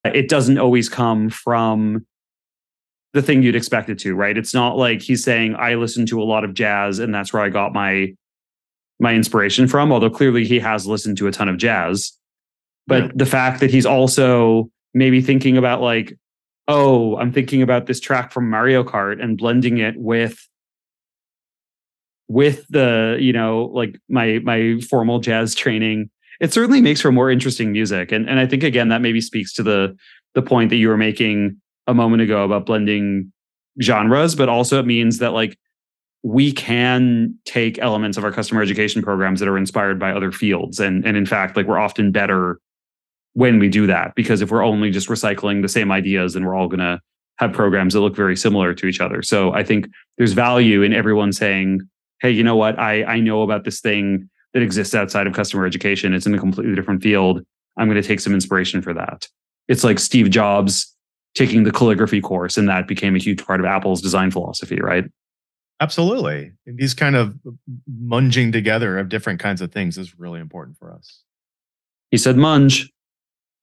It 0.05 0.29
doesn't 0.29 0.59
always 0.59 0.89
come 0.89 1.31
from 1.31 2.05
the 3.13 3.23
thing 3.23 3.43
you'd 3.43 3.57
expect 3.57 3.89
it 3.89 3.99
to, 4.01 4.15
right? 4.15 4.37
It's 4.37 4.55
not 4.55 4.77
like 4.77 5.03
he's 5.03 5.23
saying 5.23 5.55
I 5.55 5.75
listen 5.75 6.07
to 6.07 6.21
a 6.21 6.25
lot 6.25 6.45
of 6.45 6.55
jazz 6.55 6.99
and 6.99 7.15
that's 7.15 7.33
where 7.33 7.43
I 7.43 7.51
got 7.51 7.73
my 7.73 8.15
my 8.99 9.15
inspiration 9.15 9.69
from. 9.69 9.93
Although 9.93 10.11
clearly 10.11 10.45
he 10.45 10.59
has 10.61 10.87
listened 10.87 11.19
to 11.19 11.27
a 11.27 11.33
ton 11.33 11.49
of 11.49 11.57
jazz, 11.57 12.13
but 12.87 13.05
yeah. 13.05 13.11
the 13.15 13.27
fact 13.27 13.61
that 13.61 13.71
he's 13.71 13.87
also 13.87 14.71
maybe 14.95 15.21
thinking 15.21 15.57
about 15.57 15.81
like 15.81 16.17
oh, 16.69 17.17
I'm 17.17 17.33
thinking 17.33 17.63
about 17.63 17.87
this 17.87 18.01
track 18.01 18.33
from 18.33 18.49
Mario 18.49 18.85
Kart 18.85 19.23
and 19.23 19.37
blending 19.37 19.79
it 19.79 19.97
with 19.97 20.49
with 22.29 22.67
the, 22.69 23.19
you 23.21 23.33
know, 23.33 23.71
like 23.75 23.99
my 24.09 24.41
my 24.43 24.81
formal 24.89 25.19
jazz 25.19 25.55
training. 25.55 26.11
It 26.41 26.53
certainly 26.53 26.81
makes 26.81 27.01
for 27.01 27.13
more 27.13 27.31
interesting 27.31 27.73
music. 27.73 28.13
And 28.13 28.29
and 28.29 28.39
I 28.39 28.47
think 28.47 28.63
again 28.63 28.89
that 28.89 29.03
maybe 29.03 29.21
speaks 29.21 29.53
to 29.55 29.63
the 29.63 29.97
the 30.35 30.43
point 30.43 30.71
that 30.71 30.77
you 30.77 30.89
were 30.89 30.97
making 30.97 31.61
a 31.87 31.95
moment 31.95 32.23
ago 32.23 32.45
about 32.45 32.67
blending 32.67 33.33
genres, 33.83 34.35
but 34.35 34.49
also 34.49 34.79
it 34.79 34.87
means 34.87 35.19
that 35.19 35.33
like 35.33 35.59
we 36.23 36.53
can 36.53 37.37
take 37.45 37.79
elements 37.79 38.17
of 38.17 38.25
our 38.25 38.33
customer 38.33 38.63
education 38.63 39.03
programs 39.03 39.41
that 39.41 39.49
are 39.49 39.59
inspired 39.59 39.99
by 39.99 40.13
other 40.13 40.31
fields 40.31 40.79
and 40.79 41.05
and 41.05 41.17
in 41.17 41.27
fact 41.27 41.57
like 41.57 41.67
we're 41.67 41.79
often 41.79 42.13
better 42.13 42.61
when 43.35 43.59
we 43.59 43.69
do 43.69 43.87
that 43.87 44.15
because 44.15 44.43
if 44.43 44.51
we're 44.51 44.65
only 44.65 44.91
just 44.91 45.09
recycling 45.09 45.63
the 45.63 45.69
same 45.69 45.91
ideas 45.91 46.35
then 46.35 46.45
we're 46.45 46.55
all 46.55 46.69
going 46.69 46.81
to 46.81 47.01
have 47.39 47.53
programs 47.53 47.95
that 47.95 48.01
look 48.01 48.15
very 48.15 48.37
similar 48.37 48.75
to 48.75 48.87
each 48.87 49.01
other. 49.01 49.23
So 49.23 49.53
i 49.53 49.63
think 49.63 49.89
there's 50.19 50.33
value 50.33 50.83
in 50.83 50.93
everyone 50.93 51.33
saying 51.33 51.81
hey 52.21 52.31
you 52.31 52.45
know 52.45 52.57
what? 52.57 52.79
I 52.79 53.05
i 53.05 53.21
know 53.21 53.43
about 53.43 53.65
this 53.65 53.81
thing 53.81 54.29
that 54.55 54.63
exists 54.63 54.95
outside 54.95 55.27
of 55.27 55.33
customer 55.33 55.65
education. 55.65 56.13
It's 56.13 56.27
in 56.27 56.35
a 56.35 56.39
completely 56.39 56.75
different 56.75 57.03
field. 57.03 57.43
I'm 57.79 57.89
going 57.89 58.01
to 58.01 58.07
take 58.07 58.21
some 58.21 58.35
inspiration 58.35 58.83
for 58.83 58.93
that. 58.95 59.29
It's 59.69 59.85
like 59.85 59.99
steve 59.99 60.31
jobs 60.31 60.95
taking 61.35 61.63
the 61.65 61.73
calligraphy 61.73 62.21
course 62.21 62.59
and 62.59 62.69
that 62.69 62.87
became 62.87 63.17
a 63.17 63.19
huge 63.19 63.45
part 63.45 63.59
of 63.61 63.67
apple's 63.67 64.03
design 64.03 64.31
philosophy 64.31 64.79
right? 64.81 65.05
Absolutely. 65.81 66.53
These 66.65 66.95
kind 66.95 67.17
of 67.17 67.35
munging 67.91 68.53
together 68.53 68.99
of 68.99 69.09
different 69.09 69.41
kinds 69.41 69.61
of 69.61 69.73
things 69.73 69.99
is 69.99 70.17
really 70.17 70.39
important 70.39 70.79
for 70.79 70.93
us. 70.93 71.23
He 72.13 72.19
said 72.19 72.37
munge 72.37 72.89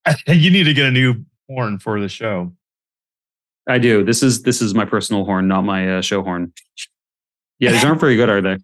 you 0.28 0.50
need 0.50 0.64
to 0.64 0.74
get 0.74 0.86
a 0.86 0.92
new 0.92 1.26
horn 1.48 1.80
for 1.80 2.00
the 2.00 2.10
show. 2.10 2.54
I 3.68 3.78
do. 3.78 4.04
This 4.04 4.24
is 4.24 4.42
this 4.44 4.62
is 4.62 4.74
my 4.74 4.86
personal 4.86 5.26
horn, 5.26 5.48
not 5.48 5.62
my 5.62 5.98
uh, 5.98 6.02
show 6.02 6.24
horn. 6.24 6.54
Yeah, 7.60 7.72
these 7.72 7.84
aren't 7.84 8.00
very 8.00 8.16
good, 8.16 8.30
are 8.30 8.42
they? 8.42 8.58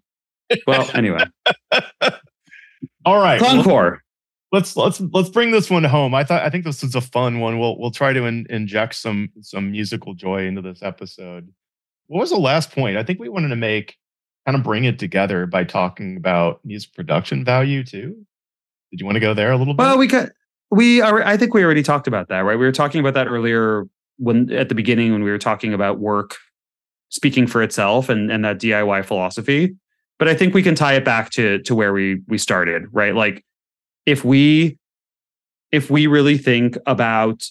Well, 0.66 0.88
anyway. 0.94 1.24
All 3.04 3.20
right. 3.20 3.40
Clowncore. 3.40 3.98
let's 4.52 4.76
let's 4.76 5.00
let's 5.00 5.28
bring 5.28 5.52
this 5.52 5.70
one 5.70 5.84
home. 5.84 6.14
I 6.14 6.24
thought 6.24 6.42
I 6.42 6.50
think 6.50 6.64
this 6.64 6.82
is 6.82 6.94
a 6.94 7.00
fun 7.00 7.40
one. 7.40 7.58
We'll 7.58 7.78
we'll 7.78 7.92
try 7.92 8.12
to 8.12 8.24
in, 8.24 8.46
inject 8.50 8.94
some 8.96 9.30
some 9.42 9.70
musical 9.70 10.14
joy 10.14 10.46
into 10.46 10.62
this 10.62 10.82
episode. 10.82 11.52
What 12.08 12.20
was 12.20 12.30
the 12.30 12.38
last 12.38 12.72
point? 12.72 12.96
I 12.96 13.02
think 13.02 13.20
we 13.20 13.28
wanted 13.28 13.48
to 13.48 13.56
make 13.56 13.96
kind 14.44 14.56
of 14.56 14.62
bring 14.62 14.84
it 14.84 14.98
together 14.98 15.46
by 15.46 15.64
talking 15.64 16.16
about 16.16 16.60
music 16.64 16.92
production 16.94 17.44
value 17.44 17.84
too. 17.84 18.26
Did 18.90 19.00
you 19.00 19.06
want 19.06 19.16
to 19.16 19.20
go 19.20 19.34
there 19.34 19.50
a 19.52 19.56
little 19.56 19.74
bit? 19.74 19.82
Well, 19.82 19.98
we 19.98 20.08
could 20.08 20.32
we 20.70 21.00
are, 21.00 21.22
I 21.24 21.36
think 21.36 21.54
we 21.54 21.64
already 21.64 21.82
talked 21.82 22.06
about 22.06 22.28
that, 22.28 22.40
right? 22.40 22.58
We 22.58 22.64
were 22.64 22.72
talking 22.72 23.00
about 23.00 23.14
that 23.14 23.28
earlier 23.28 23.86
when 24.18 24.50
at 24.52 24.68
the 24.68 24.74
beginning 24.74 25.12
when 25.12 25.22
we 25.22 25.30
were 25.30 25.38
talking 25.38 25.74
about 25.74 25.98
work 25.98 26.36
speaking 27.08 27.46
for 27.46 27.62
itself 27.62 28.08
and, 28.08 28.30
and 28.30 28.44
that 28.44 28.58
DIY 28.58 29.04
philosophy. 29.04 29.76
But 30.18 30.28
I 30.28 30.34
think 30.34 30.54
we 30.54 30.62
can 30.62 30.74
tie 30.74 30.94
it 30.94 31.04
back 31.04 31.30
to 31.30 31.60
to 31.62 31.74
where 31.74 31.92
we 31.92 32.22
we 32.26 32.38
started, 32.38 32.84
right? 32.90 33.14
Like 33.14 33.44
if 34.06 34.24
we 34.24 34.78
if 35.72 35.90
we 35.90 36.06
really 36.06 36.38
think 36.38 36.78
about 36.86 37.44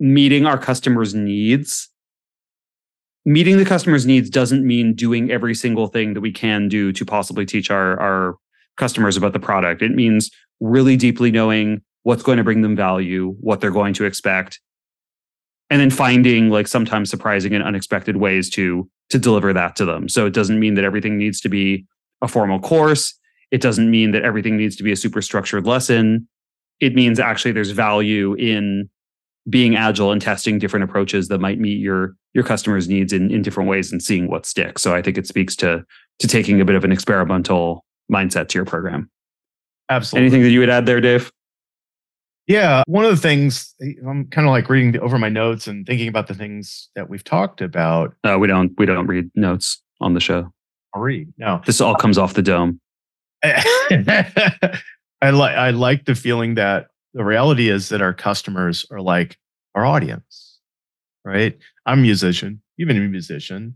meeting 0.00 0.46
our 0.46 0.56
customers' 0.56 1.14
needs, 1.14 1.90
meeting 3.26 3.58
the 3.58 3.64
customer's 3.64 4.06
needs 4.06 4.30
doesn't 4.30 4.66
mean 4.66 4.94
doing 4.94 5.30
every 5.30 5.54
single 5.54 5.88
thing 5.88 6.14
that 6.14 6.22
we 6.22 6.32
can 6.32 6.68
do 6.68 6.92
to 6.92 7.04
possibly 7.04 7.44
teach 7.44 7.70
our 7.70 8.00
our 8.00 8.36
customers 8.78 9.16
about 9.16 9.34
the 9.34 9.40
product. 9.40 9.82
It 9.82 9.92
means 9.92 10.30
really 10.60 10.96
deeply 10.96 11.30
knowing 11.30 11.82
what's 12.02 12.22
going 12.22 12.38
to 12.38 12.44
bring 12.44 12.62
them 12.62 12.76
value, 12.76 13.34
what 13.40 13.60
they're 13.60 13.70
going 13.70 13.94
to 13.94 14.04
expect, 14.04 14.60
and 15.70 15.80
then 15.80 15.90
finding 15.90 16.48
like 16.50 16.66
sometimes 16.66 17.10
surprising 17.10 17.54
and 17.54 17.64
unexpected 17.64 18.16
ways 18.16 18.48
to 18.50 18.88
to 19.10 19.18
deliver 19.18 19.52
that 19.52 19.76
to 19.76 19.84
them. 19.84 20.08
So 20.08 20.26
it 20.26 20.34
doesn't 20.34 20.60
mean 20.60 20.74
that 20.74 20.84
everything 20.84 21.16
needs 21.16 21.40
to 21.40 21.48
be 21.48 21.86
a 22.20 22.28
formal 22.28 22.60
course. 22.60 23.14
It 23.50 23.60
doesn't 23.62 23.90
mean 23.90 24.10
that 24.10 24.22
everything 24.22 24.56
needs 24.56 24.76
to 24.76 24.82
be 24.82 24.92
a 24.92 24.96
super 24.96 25.22
structured 25.22 25.66
lesson. 25.66 26.28
It 26.80 26.94
means 26.94 27.18
actually 27.18 27.52
there's 27.52 27.70
value 27.70 28.34
in 28.34 28.90
being 29.48 29.76
agile 29.76 30.12
and 30.12 30.20
testing 30.20 30.58
different 30.58 30.84
approaches 30.84 31.28
that 31.28 31.40
might 31.40 31.58
meet 31.58 31.78
your 31.78 32.14
your 32.34 32.44
customers' 32.44 32.88
needs 32.88 33.12
in, 33.12 33.30
in 33.30 33.42
different 33.42 33.68
ways 33.68 33.90
and 33.90 34.02
seeing 34.02 34.28
what 34.28 34.46
sticks. 34.46 34.82
So 34.82 34.94
I 34.94 35.02
think 35.02 35.16
it 35.16 35.26
speaks 35.26 35.56
to 35.56 35.84
to 36.18 36.28
taking 36.28 36.60
a 36.60 36.64
bit 36.64 36.76
of 36.76 36.84
an 36.84 36.92
experimental 36.92 37.84
mindset 38.12 38.48
to 38.48 38.58
your 38.58 38.64
program. 38.64 39.10
Absolutely. 39.90 40.26
Anything 40.26 40.42
that 40.42 40.50
you 40.50 40.60
would 40.60 40.70
add 40.70 40.86
there, 40.86 41.00
Dave? 41.00 41.30
Yeah, 42.48 42.82
one 42.86 43.04
of 43.04 43.10
the 43.10 43.20
things 43.20 43.74
I'm 43.80 44.26
kind 44.26 44.46
of 44.48 44.52
like 44.52 44.70
reading 44.70 44.98
over 45.00 45.18
my 45.18 45.28
notes 45.28 45.66
and 45.66 45.86
thinking 45.86 46.08
about 46.08 46.28
the 46.28 46.34
things 46.34 46.88
that 46.96 47.10
we've 47.10 47.22
talked 47.22 47.60
about. 47.60 48.14
Uh, 48.24 48.38
we 48.40 48.46
don't 48.46 48.72
we 48.78 48.86
don't 48.86 49.06
read 49.06 49.30
notes 49.34 49.82
on 50.00 50.14
the 50.14 50.20
show. 50.20 50.50
I'll 50.94 51.02
read. 51.02 51.30
No, 51.36 51.60
this 51.66 51.82
all 51.82 51.94
comes 51.94 52.16
off 52.16 52.32
the 52.32 52.42
dome. 52.42 52.80
I 53.44 55.30
like 55.30 55.56
I 55.56 55.70
like 55.70 56.06
the 56.06 56.14
feeling 56.14 56.54
that 56.54 56.88
the 57.12 57.22
reality 57.22 57.68
is 57.68 57.90
that 57.90 58.00
our 58.00 58.14
customers 58.14 58.86
are 58.90 59.02
like 59.02 59.36
our 59.74 59.84
audience, 59.84 60.58
right? 61.26 61.56
I'm 61.84 61.98
a 61.98 62.02
musician. 62.02 62.62
You've 62.78 62.88
been 62.88 62.96
a 62.96 63.08
musician. 63.08 63.74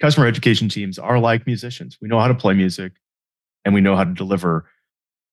Customer 0.00 0.26
education 0.26 0.70
teams 0.70 0.98
are 0.98 1.18
like 1.18 1.46
musicians. 1.46 1.98
We 2.00 2.08
know 2.08 2.18
how 2.18 2.28
to 2.28 2.34
play 2.34 2.54
music, 2.54 2.92
and 3.66 3.74
we 3.74 3.82
know 3.82 3.96
how 3.96 4.04
to 4.04 4.14
deliver 4.14 4.64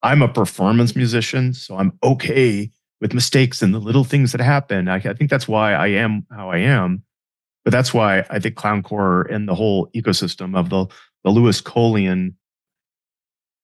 I'm 0.04 0.22
a 0.22 0.28
performance 0.28 0.96
musician, 0.96 1.54
so 1.54 1.78
I'm 1.78 1.98
okay 2.04 2.72
with 3.02 3.14
mistakes 3.14 3.62
and 3.62 3.74
the 3.74 3.80
little 3.80 4.04
things 4.04 4.32
that 4.32 4.42
happen. 4.42 4.88
I, 4.88 4.96
I 4.96 5.14
think 5.14 5.30
that's 5.30 5.48
why 5.48 5.74
I 5.74 5.88
am 5.88 6.26
how 6.32 6.50
I 6.50 6.58
am. 6.58 7.04
But 7.64 7.72
that's 7.72 7.94
why 7.94 8.26
I 8.30 8.40
think 8.40 8.56
Clown 8.56 8.82
Core 8.82 9.24
and 9.24 9.48
the 9.48 9.56
whole 9.56 9.88
ecosystem 9.96 10.58
of 10.58 10.70
the 10.70 10.88
the 11.24 11.30
Louis 11.30 11.60
Coleian. 11.62 12.36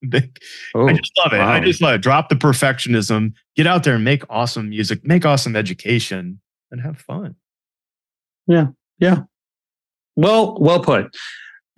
Oh, 0.76 0.88
I 0.88 0.94
just 0.94 1.12
love 1.18 1.34
it. 1.34 1.40
Wow. 1.40 1.54
I 1.54 1.60
just 1.60 1.82
love 1.82 1.96
it. 1.96 2.02
Drop 2.02 2.30
the 2.30 2.36
perfectionism. 2.36 3.34
Get 3.56 3.66
out 3.66 3.84
there 3.84 3.96
and 3.96 4.04
make 4.04 4.22
awesome 4.30 4.70
music. 4.70 5.04
Make 5.04 5.26
awesome 5.26 5.56
education 5.56 6.40
and 6.70 6.82
have 6.82 7.00
fun. 7.00 7.36
Yeah, 8.46 8.68
yeah. 9.00 9.24
Well, 10.16 10.56
well 10.60 10.84
put. 10.84 11.16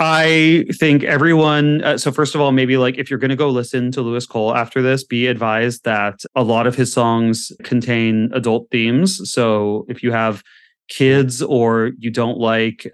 I 0.02 0.66
think 0.80 1.04
everyone. 1.04 1.84
Uh, 1.84 1.98
so 1.98 2.12
first 2.12 2.34
of 2.34 2.40
all, 2.40 2.54
maybe 2.54 2.78
like 2.78 2.98
if 2.98 3.10
you're 3.10 3.20
going 3.20 3.30
to 3.30 3.36
go 3.36 3.50
listen 3.50 3.92
to 3.92 4.02
Louis 4.02 4.26
Cole 4.26 4.56
after 4.56 4.82
this, 4.82 5.04
be 5.04 5.28
advised 5.28 5.84
that 5.84 6.22
a 6.36 6.44
lot 6.44 6.68
of 6.68 6.76
his 6.76 6.94
songs 6.94 7.52
contain 7.64 8.30
adult 8.34 8.68
themes. 8.72 9.30
So 9.30 9.86
if 9.90 10.02
you 10.02 10.14
have 10.14 10.42
kids 10.88 11.42
or 11.42 11.92
you 12.00 12.12
don't 12.12 12.38
like 12.38 12.92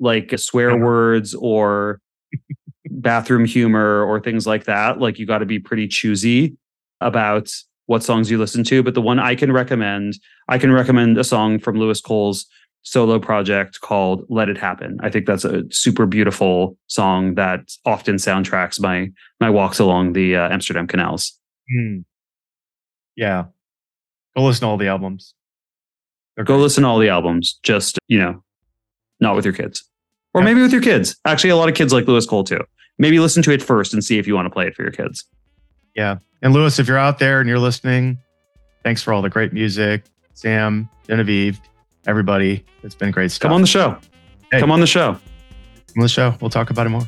like 0.00 0.36
swear 0.36 0.76
words 0.76 1.32
or 1.32 2.00
bathroom 2.90 3.44
humor 3.44 4.02
or 4.02 4.20
things 4.20 4.48
like 4.48 4.64
that, 4.64 4.98
like 4.98 5.20
you 5.20 5.26
got 5.26 5.38
to 5.38 5.46
be 5.46 5.60
pretty 5.60 5.86
choosy 5.86 6.56
about 7.00 7.52
what 7.86 8.02
songs 8.02 8.30
you 8.32 8.36
listen 8.36 8.64
to. 8.64 8.82
But 8.82 8.94
the 8.94 9.00
one 9.00 9.20
I 9.20 9.36
can 9.36 9.52
recommend, 9.52 10.14
I 10.48 10.58
can 10.58 10.72
recommend 10.72 11.18
a 11.18 11.24
song 11.24 11.60
from 11.60 11.78
Louis 11.78 12.00
Cole's 12.00 12.46
solo 12.82 13.18
project 13.18 13.80
called 13.80 14.24
Let 14.28 14.48
It 14.48 14.58
Happen. 14.58 14.98
I 15.02 15.10
think 15.10 15.26
that's 15.26 15.44
a 15.44 15.64
super 15.70 16.06
beautiful 16.06 16.76
song 16.86 17.34
that 17.36 17.72
often 17.84 18.16
soundtracks 18.16 18.80
my 18.80 19.10
my 19.40 19.50
walks 19.50 19.78
along 19.78 20.12
the 20.12 20.36
uh, 20.36 20.48
Amsterdam 20.50 20.86
canals. 20.86 21.38
Mm. 21.74 22.04
Yeah. 23.16 23.44
Go 24.36 24.44
listen 24.44 24.62
to 24.62 24.66
all 24.68 24.76
the 24.76 24.88
albums. 24.88 25.34
They're 26.36 26.44
Go 26.44 26.54
great. 26.54 26.62
listen 26.62 26.82
to 26.82 26.88
all 26.88 26.98
the 26.98 27.08
albums. 27.08 27.58
Just, 27.62 27.98
you 28.08 28.18
know, 28.18 28.42
not 29.20 29.36
with 29.36 29.44
your 29.44 29.54
kids. 29.54 29.84
Or 30.34 30.40
yeah. 30.40 30.46
maybe 30.46 30.62
with 30.62 30.72
your 30.72 30.80
kids. 30.80 31.16
Actually, 31.26 31.50
a 31.50 31.56
lot 31.56 31.68
of 31.68 31.74
kids 31.74 31.92
like 31.92 32.06
Louis 32.06 32.26
Cole 32.26 32.44
too. 32.44 32.60
Maybe 32.98 33.18
listen 33.18 33.42
to 33.42 33.52
it 33.52 33.62
first 33.62 33.92
and 33.92 34.02
see 34.02 34.18
if 34.18 34.26
you 34.26 34.34
want 34.34 34.46
to 34.46 34.50
play 34.50 34.66
it 34.66 34.74
for 34.74 34.82
your 34.82 34.92
kids. 34.92 35.24
Yeah. 35.94 36.18
And 36.40 36.54
Louis, 36.54 36.78
if 36.78 36.88
you're 36.88 36.98
out 36.98 37.18
there 37.18 37.40
and 37.40 37.48
you're 37.48 37.58
listening, 37.58 38.18
thanks 38.82 39.02
for 39.02 39.12
all 39.12 39.22
the 39.22 39.28
great 39.28 39.52
music. 39.52 40.04
Sam, 40.34 40.88
Genevieve, 41.06 41.60
everybody. 42.06 42.64
It's 42.82 42.94
been 42.94 43.10
great 43.10 43.30
stuff. 43.30 43.48
Come 43.48 43.54
on 43.54 43.60
the 43.60 43.66
show. 43.66 43.98
Hey, 44.50 44.60
Come 44.60 44.70
on 44.70 44.80
the 44.80 44.86
show. 44.86 45.12
Come 45.12 45.98
on 45.98 46.02
the 46.02 46.08
show. 46.08 46.34
We'll 46.40 46.50
talk 46.50 46.70
about 46.70 46.86
it 46.86 46.90
more. 46.90 47.02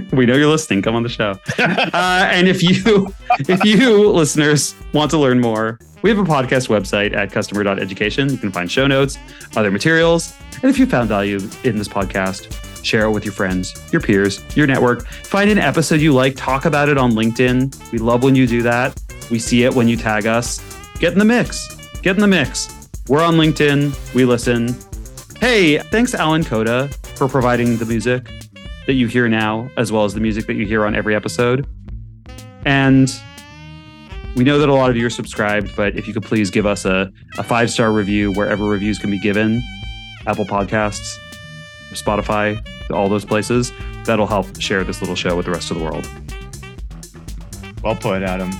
we 0.12 0.26
know 0.26 0.34
you're 0.34 0.48
listening. 0.50 0.82
Come 0.82 0.94
on 0.94 1.02
the 1.02 1.08
show. 1.08 1.38
uh, 1.58 2.28
and 2.30 2.48
if 2.48 2.62
you, 2.62 3.12
if 3.40 3.64
you 3.64 4.10
listeners 4.10 4.74
want 4.92 5.10
to 5.10 5.18
learn 5.18 5.40
more, 5.40 5.78
we 6.02 6.10
have 6.10 6.18
a 6.18 6.24
podcast 6.24 6.68
website 6.68 7.14
at 7.14 7.30
customer.education. 7.30 8.30
You 8.30 8.38
can 8.38 8.50
find 8.50 8.70
show 8.70 8.86
notes, 8.86 9.18
other 9.56 9.70
materials, 9.70 10.34
and 10.62 10.64
if 10.64 10.78
you 10.78 10.86
found 10.86 11.08
value 11.08 11.38
in 11.64 11.76
this 11.76 11.88
podcast, 11.88 12.84
share 12.84 13.04
it 13.04 13.10
with 13.12 13.24
your 13.24 13.32
friends, 13.32 13.74
your 13.92 14.00
peers, 14.00 14.44
your 14.56 14.66
network. 14.66 15.06
Find 15.06 15.50
an 15.50 15.58
episode 15.58 16.00
you 16.00 16.12
like, 16.12 16.34
talk 16.36 16.64
about 16.64 16.88
it 16.88 16.98
on 16.98 17.12
LinkedIn. 17.12 17.92
We 17.92 17.98
love 17.98 18.24
when 18.24 18.34
you 18.34 18.46
do 18.46 18.62
that. 18.62 19.00
We 19.30 19.38
see 19.38 19.64
it 19.64 19.72
when 19.72 19.88
you 19.88 19.96
tag 19.96 20.26
us. 20.26 20.60
Get 20.98 21.12
in 21.12 21.18
the 21.18 21.24
mix. 21.24 21.76
Get 22.02 22.16
in 22.16 22.20
the 22.20 22.28
mix. 22.28 22.81
We're 23.08 23.22
on 23.22 23.34
LinkedIn. 23.34 24.14
We 24.14 24.24
listen. 24.24 24.76
Hey, 25.40 25.78
thanks, 25.78 26.14
Alan 26.14 26.44
Koda, 26.44 26.88
for 27.16 27.28
providing 27.28 27.76
the 27.76 27.84
music 27.84 28.30
that 28.86 28.92
you 28.94 29.08
hear 29.08 29.28
now, 29.28 29.68
as 29.76 29.90
well 29.90 30.04
as 30.04 30.14
the 30.14 30.20
music 30.20 30.46
that 30.46 30.54
you 30.54 30.66
hear 30.66 30.84
on 30.86 30.94
every 30.94 31.14
episode. 31.14 31.66
And 32.64 33.12
we 34.36 34.44
know 34.44 34.58
that 34.58 34.68
a 34.68 34.74
lot 34.74 34.88
of 34.88 34.96
you 34.96 35.06
are 35.06 35.10
subscribed, 35.10 35.74
but 35.74 35.96
if 35.96 36.06
you 36.06 36.14
could 36.14 36.22
please 36.22 36.48
give 36.50 36.64
us 36.64 36.84
a, 36.84 37.10
a 37.38 37.42
five 37.42 37.70
star 37.70 37.92
review 37.92 38.32
wherever 38.32 38.64
reviews 38.64 38.98
can 38.98 39.10
be 39.10 39.18
given 39.18 39.60
Apple 40.26 40.44
Podcasts, 40.44 41.18
Spotify, 41.90 42.64
all 42.90 43.08
those 43.08 43.24
places 43.24 43.72
that'll 44.04 44.26
help 44.28 44.60
share 44.60 44.84
this 44.84 45.00
little 45.00 45.16
show 45.16 45.36
with 45.36 45.46
the 45.46 45.52
rest 45.52 45.70
of 45.70 45.78
the 45.78 45.84
world. 45.84 46.08
Well 47.82 47.96
put, 47.96 48.22
Adam. 48.22 48.52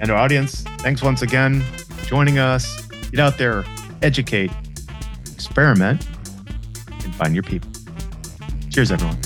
And 0.00 0.10
our 0.10 0.18
audience, 0.18 0.62
thanks 0.80 1.02
once 1.02 1.22
again 1.22 1.64
joining 2.06 2.38
us. 2.38 2.89
Get 3.10 3.20
out 3.20 3.38
there, 3.38 3.64
educate, 4.02 4.52
experiment, 5.32 6.06
and 7.04 7.14
find 7.16 7.34
your 7.34 7.42
people. 7.42 7.70
Cheers, 8.70 8.92
everyone. 8.92 9.18